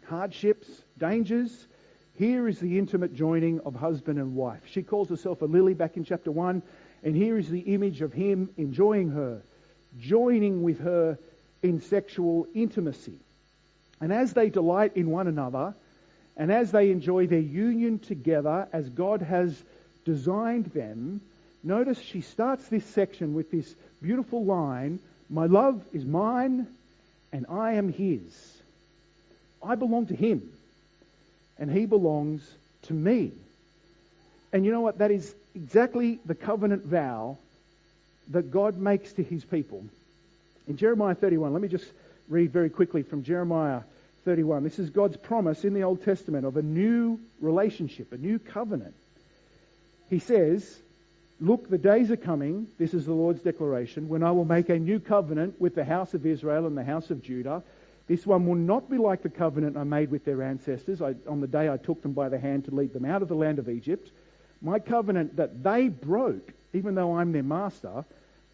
hardships, 0.07 0.67
dangers, 0.99 1.67
here 2.19 2.47
is 2.47 2.61
the 2.61 2.79
intimate 2.79 3.15
joining 3.15 3.61
of 3.61 3.75
husband 3.75 4.19
and 4.19 4.35
wife. 4.35 4.61
She 4.67 4.83
calls 4.83 5.09
herself 5.09 5.43
a 5.43 5.47
lily 5.47 5.75
back 5.75 5.97
in 5.97 6.05
chapter 6.05 6.31
1, 6.31 6.63
and 7.03 7.17
here 7.17 7.39
is 7.39 7.49
the 7.49 7.61
image 7.61 8.03
of 8.03 8.13
him 8.13 8.51
enjoying 8.57 9.11
her, 9.11 9.41
joining 9.99 10.63
with 10.63 10.81
her 10.81 11.19
in 11.63 11.81
sexual 11.81 12.47
intimacy. 12.55 13.19
And 14.01 14.13
as 14.13 14.33
they 14.33 14.51
delight 14.51 14.97
in 14.97 15.11
one 15.11 15.27
another, 15.27 15.75
and 16.37 16.53
as 16.53 16.71
they 16.71 16.91
enjoy 16.91 17.27
their 17.27 17.39
union 17.39 17.99
together 17.99 18.69
as 18.73 18.89
God 18.89 19.23
has 19.23 19.63
designed 20.05 20.67
them, 20.67 21.21
notice 21.63 21.99
she 21.99 22.21
starts 22.21 22.67
this 22.69 22.85
section 22.85 23.35
with 23.35 23.51
this 23.51 23.75
beautiful 24.03 24.45
line 24.45 25.01
My 25.31 25.47
love 25.47 25.83
is 25.93 26.05
mine, 26.05 26.67
and 27.33 27.47
I 27.49 27.75
am 27.75 27.91
his. 27.91 28.21
I 29.63 29.77
belong 29.77 30.07
to 30.07 30.17
him, 30.17 30.53
and 31.63 31.71
he 31.71 31.87
belongs 31.87 32.43
to 32.83 32.93
me. 32.93 33.31
And 34.53 34.65
you 34.65 34.73
know 34.73 34.81
what? 34.81 34.99
That 34.99 35.13
is 35.13 35.33
exactly 35.55 36.19
the 36.27 36.35
covenant 36.35 36.85
vow 36.85 37.39
that 38.31 38.51
God 38.51 38.77
makes 38.77 39.13
to 39.13 39.23
his 39.23 39.45
people. 39.45 39.85
In 40.67 40.77
Jeremiah 40.77 41.15
31, 41.15 41.53
let 41.53 41.63
me 41.63 41.69
just 41.69 41.87
read 42.29 42.53
very 42.53 42.69
quickly 42.69 43.05
from 43.05 43.23
Jeremiah 43.23 43.83
31. 44.25 44.65
This 44.65 44.81
is 44.81 44.91
God's 44.91 45.17
promise 45.17 45.65
in 45.65 45.73
the 45.73 45.85
Old 45.85 46.05
Testament 46.05 46.47
of 46.47 46.57
a 46.57 46.63
new 46.63 47.21
relationship, 47.41 48.13
a 48.13 48.17
new 48.17 48.41
covenant. 48.41 48.95
He 50.11 50.19
says, 50.19 50.79
Look, 51.41 51.71
the 51.71 51.79
days 51.79 52.11
are 52.11 52.17
coming, 52.17 52.67
this 52.79 52.93
is 52.93 53.07
the 53.07 53.13
Lord's 53.13 53.43
declaration, 53.43 54.09
when 54.09 54.25
I 54.25 54.33
will 54.33 54.45
make 54.45 54.69
a 54.69 54.79
new 54.81 54.99
covenant 54.99 55.61
with 55.61 55.77
the 55.77 55.85
house 55.85 56.13
of 56.13 56.27
Israel 56.27 56.67
and 56.67 56.77
the 56.77 56.83
house 56.83 57.11
of 57.11 57.23
Judah. 57.23 57.63
This 58.09 58.27
one 58.27 58.47
will 58.47 58.57
not 58.57 58.91
be 58.91 58.99
like 58.99 59.23
the 59.23 59.31
covenant 59.31 59.77
I 59.77 59.85
made 59.85 60.11
with 60.11 60.25
their 60.25 60.43
ancestors 60.43 61.01
I, 61.01 61.15
on 61.29 61.41
the 61.41 61.47
day 61.47 61.71
I 61.71 61.77
took 61.77 62.03
them 62.03 62.13
by 62.13 62.29
the 62.29 62.39
hand 62.39 62.65
to 62.67 62.75
lead 62.75 62.93
them 62.93 63.05
out 63.05 63.23
of 63.23 63.29
the 63.29 63.35
land 63.35 63.59
of 63.59 63.69
Egypt. 63.69 64.11
My 64.61 64.79
covenant 64.79 65.37
that 65.37 65.63
they 65.63 65.89
broke, 65.89 66.53
even 66.73 66.95
though 66.95 67.17
I'm 67.17 67.33
their 67.33 67.43
master, 67.43 68.05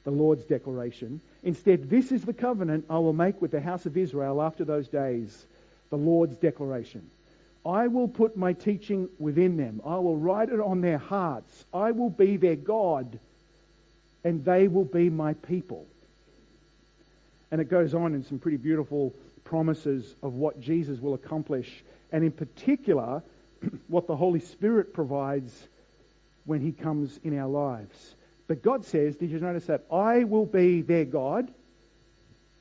the 0.04 0.10
Lord's 0.10 0.44
declaration. 0.44 1.20
Instead, 1.42 1.90
this 1.90 2.12
is 2.12 2.24
the 2.24 2.32
covenant 2.32 2.86
I 2.88 2.98
will 2.98 3.12
make 3.12 3.40
with 3.42 3.50
the 3.50 3.60
house 3.60 3.86
of 3.86 3.96
Israel 3.96 4.40
after 4.40 4.64
those 4.64 4.88
days, 4.88 5.46
the 5.90 5.98
Lord's 5.98 6.36
declaration. 6.36 7.08
I 7.66 7.88
will 7.88 8.08
put 8.08 8.36
my 8.36 8.52
teaching 8.54 9.08
within 9.18 9.56
them. 9.56 9.82
I 9.84 9.96
will 9.96 10.16
write 10.16 10.48
it 10.48 10.60
on 10.60 10.80
their 10.80 10.98
hearts. 10.98 11.64
I 11.74 11.90
will 11.90 12.10
be 12.10 12.36
their 12.36 12.56
God, 12.56 13.18
and 14.24 14.44
they 14.44 14.68
will 14.68 14.84
be 14.84 15.10
my 15.10 15.34
people. 15.34 15.84
And 17.50 17.60
it 17.60 17.68
goes 17.68 17.94
on 17.94 18.14
in 18.14 18.24
some 18.24 18.38
pretty 18.38 18.56
beautiful 18.56 19.12
promises 19.48 20.14
of 20.22 20.34
what 20.34 20.60
Jesus 20.60 21.00
will 21.00 21.14
accomplish, 21.14 21.84
and 22.12 22.22
in 22.24 22.32
particular, 22.32 23.22
what 23.88 24.06
the 24.06 24.16
Holy 24.16 24.40
Spirit 24.40 24.92
provides 24.92 25.68
when 26.44 26.60
He 26.60 26.72
comes 26.72 27.18
in 27.24 27.38
our 27.38 27.48
lives. 27.48 28.14
But 28.46 28.62
God 28.62 28.84
says, 28.84 29.16
did 29.16 29.30
you 29.30 29.40
notice 29.40 29.66
that? 29.66 29.84
I 29.92 30.24
will 30.24 30.46
be 30.46 30.82
their 30.82 31.04
God, 31.04 31.52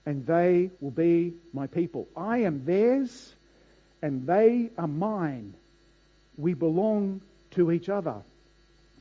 and 0.05 0.25
they 0.25 0.71
will 0.79 0.91
be 0.91 1.33
my 1.53 1.67
people. 1.67 2.07
I 2.15 2.39
am 2.39 2.65
theirs 2.65 3.35
and 4.01 4.27
they 4.27 4.69
are 4.77 4.87
mine. 4.87 5.53
We 6.37 6.53
belong 6.53 7.21
to 7.51 7.71
each 7.71 7.89
other. 7.89 8.21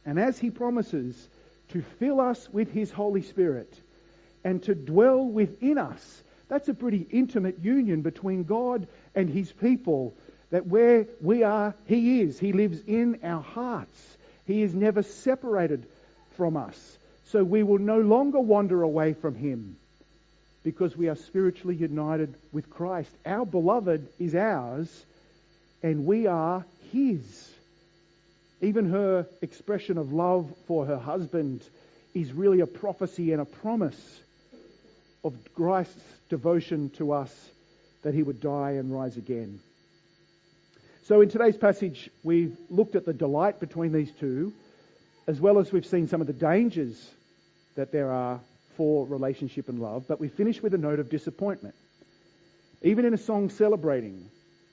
And 0.04 0.18
as 0.18 0.38
he 0.38 0.50
promises 0.50 1.28
to 1.70 1.82
fill 1.98 2.20
us 2.20 2.48
with 2.50 2.72
his 2.72 2.90
Holy 2.90 3.22
Spirit 3.22 3.72
and 4.44 4.62
to 4.64 4.74
dwell 4.74 5.24
within 5.24 5.78
us, 5.78 6.22
that's 6.48 6.68
a 6.68 6.74
pretty 6.74 7.06
intimate 7.10 7.58
union 7.60 8.02
between 8.02 8.44
God 8.44 8.86
and 9.14 9.28
his 9.28 9.50
people. 9.52 10.14
That 10.50 10.66
where 10.66 11.06
we 11.20 11.42
are, 11.42 11.74
he 11.86 12.20
is. 12.20 12.38
He 12.38 12.52
lives 12.52 12.80
in 12.86 13.18
our 13.24 13.42
hearts. 13.42 14.16
He 14.46 14.62
is 14.62 14.72
never 14.74 15.02
separated 15.02 15.86
from 16.36 16.56
us. 16.56 16.98
So 17.26 17.42
we 17.42 17.64
will 17.64 17.78
no 17.78 17.98
longer 17.98 18.38
wander 18.38 18.82
away 18.82 19.14
from 19.14 19.34
him 19.34 19.76
because 20.62 20.96
we 20.96 21.08
are 21.08 21.16
spiritually 21.16 21.74
united 21.74 22.34
with 22.52 22.70
Christ. 22.70 23.10
Our 23.24 23.44
beloved 23.44 24.06
is 24.20 24.34
ours, 24.34 24.88
and 25.82 26.06
we 26.06 26.28
are 26.28 26.64
his. 26.92 27.50
Even 28.60 28.90
her 28.90 29.26
expression 29.42 29.98
of 29.98 30.12
love 30.12 30.52
for 30.66 30.86
her 30.86 30.98
husband 30.98 31.62
is 32.14 32.32
really 32.32 32.60
a 32.60 32.66
prophecy 32.66 33.32
and 33.32 33.42
a 33.42 33.44
promise 33.44 34.20
of 35.26 35.34
Christ's 35.54 36.00
devotion 36.28 36.90
to 36.90 37.12
us 37.12 37.32
that 38.02 38.14
he 38.14 38.22
would 38.22 38.40
die 38.40 38.72
and 38.72 38.92
rise 38.92 39.16
again. 39.16 39.60
So 41.04 41.20
in 41.20 41.28
today's 41.28 41.56
passage, 41.56 42.10
we've 42.22 42.56
looked 42.70 42.96
at 42.96 43.04
the 43.04 43.12
delight 43.12 43.60
between 43.60 43.92
these 43.92 44.10
two, 44.18 44.52
as 45.26 45.40
well 45.40 45.58
as 45.58 45.72
we've 45.72 45.86
seen 45.86 46.08
some 46.08 46.20
of 46.20 46.26
the 46.26 46.32
dangers 46.32 47.10
that 47.74 47.92
there 47.92 48.10
are 48.10 48.40
for 48.76 49.06
relationship 49.06 49.68
and 49.68 49.80
love, 49.80 50.04
but 50.06 50.20
we 50.20 50.28
finish 50.28 50.62
with 50.62 50.74
a 50.74 50.78
note 50.78 50.98
of 50.98 51.10
disappointment. 51.10 51.74
Even 52.82 53.04
in 53.04 53.14
a 53.14 53.18
song 53.18 53.50
celebrating, 53.50 54.30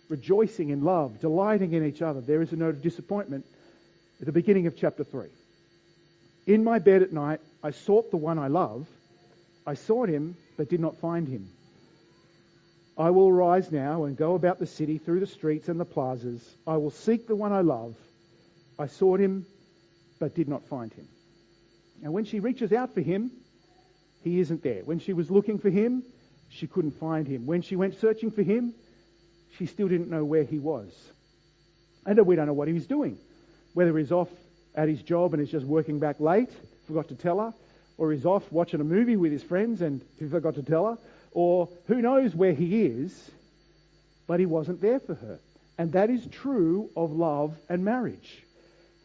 rejoicing 0.10 0.70
in 0.70 0.84
love, 0.84 1.20
delighting 1.20 1.74
in 1.74 1.86
each 1.86 2.02
other, 2.02 2.22
there 2.22 2.42
is 2.42 2.52
a 2.52 2.56
note 2.56 2.76
of 2.76 2.82
disappointment 2.82 3.46
at 4.20 4.26
the 4.26 4.32
beginning 4.32 4.68
of 4.68 4.78
chapter 4.78 5.04
3. 5.04 5.28
In 6.46 6.64
my 6.64 6.80
bed 6.80 7.02
at 7.02 7.14
night, 7.14 7.40
I 7.64 7.72
sought 7.72 8.12
the 8.12 8.18
one 8.18 8.38
I 8.38 8.48
love. 8.48 8.88
I 9.66 9.76
sought 9.76 10.10
him, 10.10 10.36
but 10.58 10.70
did 10.70 10.80
not 10.80 10.98
find 11.00 11.28
him. 11.28 11.50
I 12.98 13.10
will 13.10 13.32
rise 13.32 13.72
now 13.72 14.04
and 14.04 14.16
go 14.16 14.36
about 14.36 14.60
the 14.60 14.68
city 14.68 14.98
through 14.98 15.20
the 15.20 15.28
streets 15.28 15.68
and 15.68 15.80
the 15.80 15.86
plazas. 15.86 16.42
I 16.68 16.78
will 16.78 16.92
seek 16.92 17.28
the 17.28 17.36
one 17.36 17.52
I 17.52 17.62
love. 17.62 17.96
I 18.78 18.88
sought 18.88 19.20
him, 19.20 19.46
but 20.20 20.36
did 20.36 20.48
not 20.48 20.68
find 20.68 20.94
him. 20.94 21.08
And 22.04 22.14
when 22.14 22.26
she 22.26 22.40
reaches 22.40 22.72
out 22.72 22.94
for 22.94 23.02
him, 23.02 23.32
he 24.24 24.40
isn't 24.40 24.62
there. 24.62 24.84
When 24.84 25.00
she 25.00 25.14
was 25.14 25.32
looking 25.32 25.58
for 25.58 25.70
him, 25.70 26.04
she 26.50 26.68
couldn't 26.68 27.00
find 27.00 27.28
him. 27.28 27.46
When 27.46 27.62
she 27.62 27.76
went 27.76 28.00
searching 28.00 28.30
for 28.30 28.44
him, 28.44 28.74
she 29.58 29.66
still 29.66 29.88
didn't 29.88 30.10
know 30.10 30.24
where 30.24 30.44
he 30.44 30.60
was. 30.60 30.92
And 32.06 32.20
we 32.26 32.36
don't 32.36 32.48
know 32.48 32.54
what 32.54 32.68
he 32.68 32.74
was 32.74 32.86
doing. 32.86 33.18
Whether 33.74 33.98
he's 33.98 34.12
off 34.12 34.30
at 34.76 34.88
his 34.88 35.02
job 35.02 35.34
and 35.34 35.42
is 35.42 35.50
just 35.50 35.66
working 35.66 36.00
back 36.00 36.20
late, 36.20 36.50
forgot 36.88 37.08
to 37.08 37.16
tell 37.16 37.40
her, 37.40 37.54
or 37.98 38.12
he's 38.12 38.26
off 38.26 38.52
watching 38.52 38.82
a 38.82 38.84
movie 38.84 39.16
with 39.16 39.32
his 39.32 39.44
friends 39.44 39.82
and 39.82 40.02
he 40.20 40.28
forgot 40.28 40.56
to 40.56 40.64
tell 40.64 40.86
her, 40.86 40.98
or 41.32 41.70
who 41.88 42.02
knows 42.02 42.36
where 42.36 42.54
he 42.54 42.84
is, 42.84 43.32
but 44.28 44.40
he 44.40 44.46
wasn't 44.46 44.82
there 44.82 45.00
for 45.00 45.16
her. 45.16 45.40
And 45.78 45.94
that 45.94 46.10
is 46.10 46.26
true 46.28 46.90
of 46.96 47.12
love 47.12 47.56
and 47.70 47.84
marriage. 47.84 48.44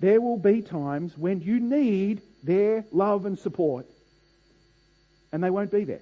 There 0.01 0.21
will 0.21 0.39
be 0.39 0.63
times 0.63 1.17
when 1.17 1.41
you 1.41 1.59
need 1.61 2.23
their 2.43 2.85
love 2.93 3.27
and 3.27 3.39
support 3.39 3.87
and 5.33 5.43
they 5.43 5.51
won't 5.51 5.71
be 5.71 5.85
there. 5.85 6.01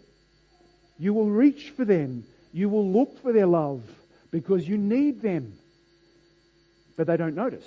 You 0.98 1.12
will 1.12 1.30
reach 1.30 1.70
for 1.70 1.84
them. 1.84 2.24
You 2.52 2.68
will 2.68 2.90
look 2.90 3.20
for 3.22 3.32
their 3.32 3.46
love 3.46 3.82
because 4.30 4.66
you 4.66 4.78
need 4.78 5.20
them. 5.22 5.54
But 6.96 7.06
they 7.06 7.16
don't 7.16 7.34
notice, 7.34 7.66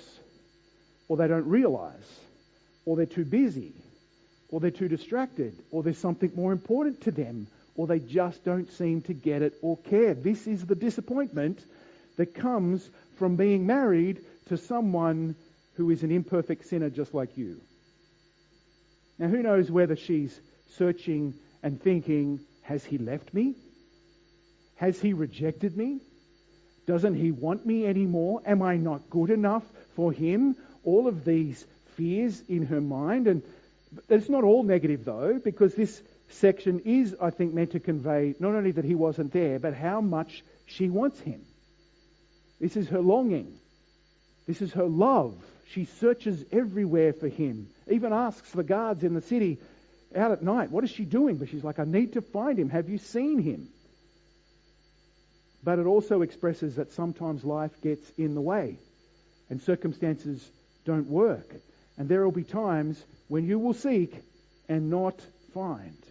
or 1.08 1.16
they 1.16 1.28
don't 1.28 1.46
realize, 1.46 2.20
or 2.84 2.96
they're 2.96 3.06
too 3.06 3.24
busy, 3.24 3.72
or 4.50 4.60
they're 4.60 4.70
too 4.70 4.88
distracted, 4.88 5.56
or 5.70 5.82
there's 5.82 5.98
something 5.98 6.32
more 6.34 6.52
important 6.52 7.00
to 7.02 7.10
them, 7.10 7.46
or 7.76 7.86
they 7.86 8.00
just 8.00 8.44
don't 8.44 8.70
seem 8.72 9.00
to 9.02 9.14
get 9.14 9.42
it 9.42 9.54
or 9.62 9.76
care. 9.78 10.14
This 10.14 10.46
is 10.46 10.66
the 10.66 10.74
disappointment 10.74 11.64
that 12.16 12.34
comes 12.34 12.88
from 13.16 13.36
being 13.36 13.66
married 13.66 14.20
to 14.48 14.56
someone 14.56 15.36
who 15.74 15.90
is 15.90 16.02
an 16.02 16.10
imperfect 16.10 16.66
sinner 16.66 16.90
just 16.90 17.14
like 17.14 17.38
you. 17.38 17.60
Now, 19.18 19.28
who 19.28 19.42
knows 19.42 19.70
whether 19.70 19.96
she's 19.96 20.38
searching 20.76 21.34
and 21.62 21.80
thinking, 21.80 22.40
has 22.62 22.84
he 22.84 22.98
left 22.98 23.32
me? 23.32 23.54
Has 24.76 25.00
he 25.00 25.12
rejected 25.12 25.76
me? 25.76 26.00
Doesn't 26.86 27.14
he 27.14 27.30
want 27.30 27.64
me 27.66 27.86
anymore? 27.86 28.42
Am 28.44 28.62
I 28.62 28.76
not 28.76 29.10
good 29.10 29.30
enough 29.30 29.62
for 29.94 30.10
him? 30.10 30.56
All 30.84 31.06
of 31.06 31.24
these 31.24 31.64
fears 31.96 32.42
in 32.48 32.66
her 32.66 32.80
mind. 32.80 33.26
And 33.26 33.42
it's 34.08 34.28
not 34.28 34.44
all 34.44 34.62
negative 34.62 35.04
though, 35.04 35.40
because 35.42 35.74
this 35.74 36.02
section 36.28 36.80
is, 36.84 37.16
I 37.20 37.30
think, 37.30 37.54
meant 37.54 37.72
to 37.72 37.80
convey 37.80 38.34
not 38.38 38.54
only 38.54 38.72
that 38.72 38.84
he 38.84 38.94
wasn't 38.94 39.32
there, 39.32 39.58
but 39.58 39.74
how 39.74 40.00
much 40.00 40.44
she 40.66 40.88
wants 40.88 41.20
him. 41.20 41.42
This 42.60 42.76
is 42.76 42.88
her 42.88 43.00
longing. 43.00 43.58
This 44.46 44.62
is 44.62 44.72
her 44.72 44.84
love. 44.84 45.34
She 45.72 45.84
searches 45.84 46.44
everywhere 46.52 47.12
for 47.12 47.28
him. 47.28 47.68
Even 47.88 48.12
asks 48.12 48.50
the 48.50 48.62
guards 48.62 49.04
in 49.04 49.14
the 49.14 49.22
city, 49.22 49.58
out 50.14 50.32
at 50.32 50.42
night. 50.42 50.70
What 50.70 50.84
is 50.84 50.90
she 50.90 51.04
doing? 51.04 51.36
But 51.36 51.48
she's 51.48 51.64
like, 51.64 51.78
I 51.78 51.84
need 51.84 52.14
to 52.14 52.20
find 52.20 52.58
him. 52.58 52.68
Have 52.70 52.88
you 52.88 52.98
seen 52.98 53.38
him? 53.38 53.68
But 55.62 55.78
it 55.78 55.86
also 55.86 56.22
expresses 56.22 56.76
that 56.76 56.92
sometimes 56.92 57.44
life 57.44 57.80
gets 57.82 58.10
in 58.16 58.34
the 58.34 58.40
way 58.40 58.78
and 59.48 59.60
circumstances 59.60 60.48
don't 60.84 61.08
work. 61.08 61.54
And 62.00 62.08
there 62.08 62.24
will 62.24 62.32
be 62.32 62.44
times 62.44 63.04
when 63.28 63.44
you 63.44 63.58
will 63.58 63.74
seek 63.74 64.14
and 64.70 64.88
not 64.88 65.20
find. 65.52 66.02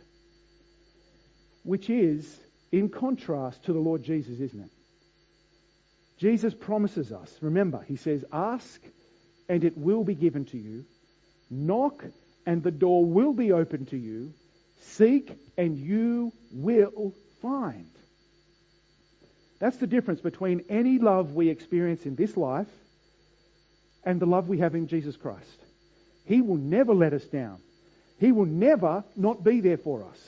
Which 1.64 1.90
is 1.90 2.40
in 2.72 2.90
contrast 2.90 3.64
to 3.64 3.74
the 3.74 3.80
Lord 3.80 4.04
Jesus, 4.04 4.40
isn't 4.40 4.60
it? 4.60 4.70
Jesus 6.20 6.54
promises 6.54 7.12
us, 7.12 7.36
remember, 7.42 7.84
he 7.88 7.96
says, 7.96 8.24
Ask 8.32 8.80
and 9.48 9.64
it 9.64 9.80
will 9.80 10.04
be 10.04 10.14
given 10.14 10.46
to 10.46 10.60
you. 10.60 10.86
Knock 11.50 12.06
and 12.46 12.62
the 12.62 12.70
door 12.70 13.04
will 13.04 13.34
be 13.34 13.52
open 13.52 13.88
to 13.88 13.98
you. 13.98 14.32
Seek 14.82 15.36
and 15.58 15.76
you 15.76 16.32
will 16.52 17.16
find. 17.42 17.90
That's 19.58 19.78
the 19.78 19.88
difference 19.88 20.22
between 20.22 20.66
any 20.70 21.00
love 21.00 21.34
we 21.34 21.50
experience 21.50 22.06
in 22.06 22.16
this 22.16 22.38
life 22.38 22.70
and 24.04 24.20
the 24.20 24.28
love 24.28 24.50
we 24.50 24.60
have 24.60 24.76
in 24.76 24.86
Jesus 24.86 25.18
Christ. 25.18 25.60
He 26.30 26.44
will 26.44 26.58
never 26.58 26.94
let 26.94 27.14
us 27.14 27.24
down. 27.24 27.58
He 28.20 28.32
will 28.32 28.46
never 28.46 29.04
not 29.16 29.44
be 29.44 29.62
there 29.62 29.80
for 29.80 30.06
us. 30.06 30.20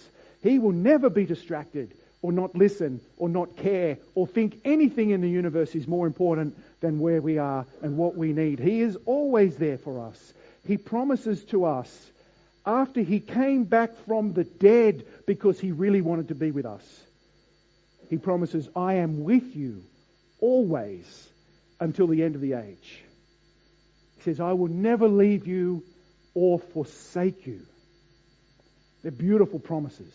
He 0.41 0.57
will 0.57 0.71
never 0.71 1.11
be 1.11 1.25
distracted 1.25 1.93
or 2.23 2.31
not 2.31 2.55
listen 2.55 3.01
or 3.17 3.29
not 3.29 3.55
care 3.55 3.99
or 4.15 4.25
think 4.25 4.59
anything 4.65 5.11
in 5.11 5.21
the 5.21 5.29
universe 5.29 5.75
is 5.75 5.87
more 5.87 6.07
important 6.07 6.57
than 6.79 6.99
where 6.99 7.21
we 7.21 7.37
are 7.37 7.67
and 7.83 7.97
what 7.97 8.15
we 8.15 8.33
need. 8.33 8.57
He 8.57 8.81
is 8.81 8.97
always 9.05 9.57
there 9.57 9.77
for 9.77 10.03
us. 10.03 10.33
He 10.65 10.75
promises 10.75 11.43
to 11.45 11.65
us 11.65 12.09
after 12.65 13.01
he 13.01 13.19
came 13.19 13.63
back 13.65 13.91
from 14.07 14.33
the 14.33 14.43
dead 14.43 15.05
because 15.27 15.59
he 15.59 15.71
really 15.71 16.01
wanted 16.01 16.29
to 16.29 16.35
be 16.35 16.49
with 16.49 16.65
us. 16.65 16.83
He 18.09 18.17
promises, 18.17 18.67
I 18.75 18.95
am 18.95 19.23
with 19.23 19.55
you 19.55 19.83
always 20.39 21.29
until 21.79 22.07
the 22.07 22.23
end 22.23 22.33
of 22.33 22.41
the 22.41 22.53
age. 22.53 23.03
He 24.17 24.23
says, 24.23 24.39
I 24.39 24.53
will 24.53 24.67
never 24.67 25.07
leave 25.07 25.45
you 25.45 25.83
or 26.33 26.59
forsake 26.59 27.45
you. 27.45 27.61
They're 29.01 29.11
beautiful 29.11 29.59
promises. 29.59 30.13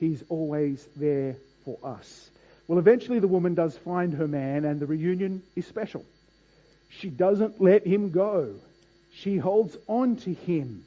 He's 0.00 0.22
always 0.28 0.86
there 0.96 1.36
for 1.64 1.78
us. 1.82 2.30
Well, 2.66 2.78
eventually 2.78 3.18
the 3.18 3.28
woman 3.28 3.54
does 3.54 3.76
find 3.76 4.14
her 4.14 4.28
man, 4.28 4.64
and 4.64 4.80
the 4.80 4.86
reunion 4.86 5.42
is 5.56 5.66
special. 5.66 6.04
She 6.88 7.10
doesn't 7.10 7.60
let 7.60 7.86
him 7.86 8.10
go, 8.10 8.54
she 9.14 9.36
holds 9.36 9.76
on 9.86 10.16
to 10.16 10.32
him. 10.32 10.84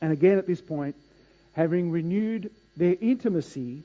And 0.00 0.12
again, 0.12 0.38
at 0.38 0.46
this 0.46 0.60
point, 0.60 0.94
having 1.52 1.90
renewed 1.90 2.50
their 2.76 2.96
intimacy, 3.00 3.82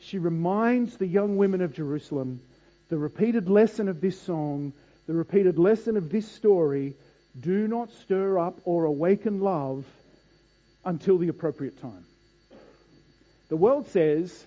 she 0.00 0.18
reminds 0.18 0.96
the 0.96 1.06
young 1.06 1.36
women 1.36 1.60
of 1.60 1.74
Jerusalem 1.74 2.40
the 2.88 2.98
repeated 2.98 3.48
lesson 3.48 3.88
of 3.88 4.00
this 4.00 4.20
song, 4.20 4.72
the 5.06 5.14
repeated 5.14 5.58
lesson 5.58 5.96
of 5.96 6.10
this 6.10 6.30
story 6.30 6.94
do 7.38 7.66
not 7.68 7.90
stir 8.02 8.38
up 8.38 8.60
or 8.64 8.84
awaken 8.84 9.40
love 9.40 9.84
until 10.84 11.18
the 11.18 11.28
appropriate 11.28 11.80
time. 11.80 12.04
The 13.48 13.56
world 13.56 13.88
says, 13.88 14.44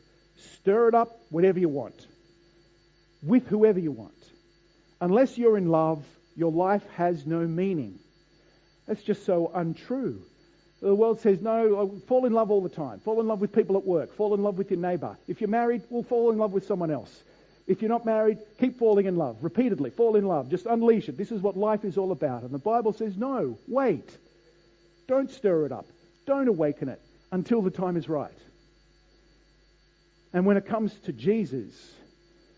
stir 0.62 0.89
it 0.89 0.95
up 0.95 1.19
whenever 1.30 1.60
you 1.60 1.69
want, 1.69 2.08
with 3.21 3.47
whoever 3.47 3.80
you 3.80 3.91
want. 3.91 4.13
Unless 5.00 5.38
you're 5.38 5.58
in 5.58 5.69
love, 5.69 6.04
your 6.36 6.52
life 6.52 6.86
has 6.95 7.26
no 7.26 7.39
meaning. 7.39 8.00
That's 8.88 9.04
just 9.04 9.26
so 9.26 9.52
untrue. 9.54 10.21
The 10.82 10.93
world 10.93 11.21
says, 11.21 11.41
no, 11.41 12.00
fall 12.08 12.26
in 12.26 12.34
love 12.34 12.52
all 12.52 12.62
the 12.62 12.69
time. 12.69 13.00
Fall 13.00 13.19
in 13.19 13.28
love 13.28 13.41
with 13.41 13.52
people 13.52 13.78
at 13.78 13.86
work. 13.86 14.15
Fall 14.15 14.34
in 14.34 14.43
love 14.43 14.58
with 14.58 14.69
your 14.69 14.80
neighbour. 14.80 15.17
If 15.28 15.41
you're 15.41 15.50
married, 15.50 15.82
well, 15.89 16.04
fall 16.04 16.32
in 16.32 16.38
love 16.38 16.52
with 16.52 16.67
someone 16.67 16.91
else. 16.91 17.23
If 17.67 17.82
you're 17.82 17.89
not 17.89 18.06
married, 18.06 18.39
keep 18.60 18.80
falling 18.80 19.06
in 19.06 19.17
love 19.17 19.38
repeatedly. 19.41 19.89
Fall 19.89 20.15
in 20.15 20.25
love. 20.25 20.49
Just 20.49 20.65
unleash 20.65 21.10
it. 21.10 21.17
This 21.17 21.34
is 21.34 21.41
what 21.41 21.58
life 21.58 21.84
is 21.84 21.97
all 21.97 22.13
about. 22.13 22.43
And 22.43 22.51
the 22.51 22.60
Bible 22.60 22.93
says, 22.93 23.17
no, 23.17 23.58
wait. 23.67 24.10
Don't 25.08 25.30
stir 25.30 25.65
it 25.65 25.71
up. 25.71 25.86
Don't 26.25 26.47
awaken 26.47 26.88
it 26.88 27.01
until 27.32 27.62
the 27.62 27.69
time 27.69 27.97
is 27.97 28.08
right. 28.08 28.32
And 30.34 30.45
when 30.45 30.56
it 30.56 30.65
comes 30.65 30.93
to 31.06 31.12
Jesus, 31.12 31.73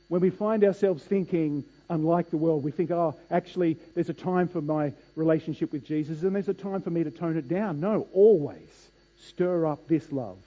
when 0.09 0.21
we 0.21 0.29
find 0.29 0.63
ourselves 0.63 1.03
thinking 1.03 1.63
unlike 1.89 2.29
the 2.29 2.37
world, 2.37 2.63
we 2.63 2.71
think, 2.71 2.91
oh, 2.91 3.15
actually, 3.31 3.77
there's 3.95 4.09
a 4.09 4.13
time 4.13 4.47
for 4.47 4.61
my 4.61 4.93
relationship 5.15 5.71
with 5.71 5.85
Jesus 5.85 6.21
and 6.21 6.35
there's 6.35 6.49
a 6.49 6.53
time 6.53 6.81
for 6.81 6.91
me 6.91 7.03
to 7.03 7.11
tone 7.11 7.37
it 7.37 7.47
down. 7.47 7.79
No, 7.79 8.07
always 8.13 8.89
stir 9.21 9.65
up 9.65 9.87
this 9.87 10.11
love. 10.11 10.37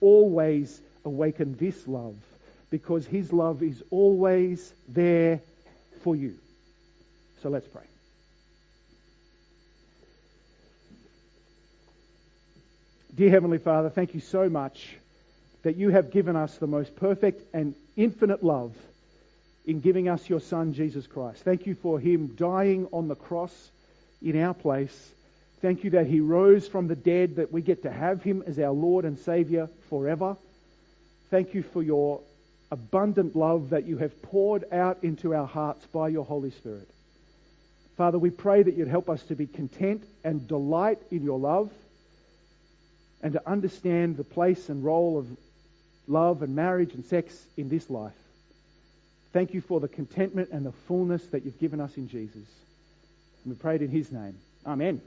Always 0.00 0.80
awaken 1.04 1.56
this 1.58 1.86
love 1.86 2.16
because 2.70 3.06
his 3.06 3.32
love 3.32 3.62
is 3.62 3.82
always 3.90 4.72
there 4.88 5.40
for 6.02 6.14
you. 6.14 6.34
So 7.42 7.48
let's 7.48 7.66
pray. 7.66 7.82
Dear 13.14 13.30
Heavenly 13.30 13.58
Father, 13.58 13.90
thank 13.90 14.14
you 14.14 14.20
so 14.20 14.48
much 14.48 14.96
that 15.62 15.76
you 15.76 15.90
have 15.90 16.12
given 16.12 16.36
us 16.36 16.56
the 16.56 16.66
most 16.66 16.94
perfect 16.96 17.42
and 17.52 17.74
infinite 17.96 18.44
love 18.44 18.76
in 19.66 19.80
giving 19.80 20.08
us 20.08 20.28
your 20.28 20.40
Son, 20.40 20.72
Jesus 20.72 21.06
Christ. 21.06 21.42
Thank 21.42 21.66
you 21.66 21.74
for 21.74 21.98
him 21.98 22.28
dying 22.36 22.86
on 22.92 23.08
the 23.08 23.16
cross 23.16 23.52
in 24.22 24.40
our 24.40 24.54
place. 24.54 25.10
Thank 25.60 25.82
you 25.82 25.90
that 25.90 26.06
he 26.06 26.20
rose 26.20 26.68
from 26.68 26.86
the 26.86 26.94
dead, 26.94 27.36
that 27.36 27.52
we 27.52 27.60
get 27.60 27.82
to 27.82 27.90
have 27.90 28.22
him 28.22 28.44
as 28.46 28.58
our 28.58 28.70
Lord 28.70 29.04
and 29.04 29.18
Savior 29.18 29.68
forever. 29.90 30.36
Thank 31.30 31.54
you 31.54 31.62
for 31.62 31.82
your 31.82 32.20
abundant 32.70 33.34
love 33.34 33.70
that 33.70 33.86
you 33.86 33.98
have 33.98 34.22
poured 34.22 34.64
out 34.72 34.98
into 35.02 35.34
our 35.34 35.46
hearts 35.46 35.84
by 35.86 36.08
your 36.08 36.24
Holy 36.24 36.50
Spirit. 36.50 36.88
Father, 37.96 38.18
we 38.18 38.30
pray 38.30 38.62
that 38.62 38.76
you'd 38.76 38.88
help 38.88 39.10
us 39.10 39.22
to 39.24 39.34
be 39.34 39.46
content 39.46 40.04
and 40.22 40.46
delight 40.46 40.98
in 41.10 41.24
your 41.24 41.38
love 41.38 41.70
and 43.22 43.32
to 43.32 43.48
understand 43.48 44.16
the 44.16 44.24
place 44.24 44.68
and 44.68 44.84
role 44.84 45.18
of 45.18 45.26
love 46.06 46.42
and 46.42 46.54
marriage 46.54 46.94
and 46.94 47.04
sex 47.06 47.34
in 47.56 47.68
this 47.68 47.90
life. 47.90 48.12
Thank 49.32 49.52
you 49.52 49.60
for 49.60 49.80
the 49.80 49.88
contentment 49.88 50.50
and 50.52 50.64
the 50.64 50.72
fullness 50.72 51.24
that 51.26 51.44
you've 51.44 51.58
given 51.58 51.80
us 51.80 51.96
in 51.96 52.08
Jesus. 52.08 52.36
And 53.44 53.52
we 53.52 53.54
pray 53.54 53.74
it 53.74 53.82
in 53.82 53.90
his 53.90 54.10
name. 54.12 54.38
Amen. 54.66 55.00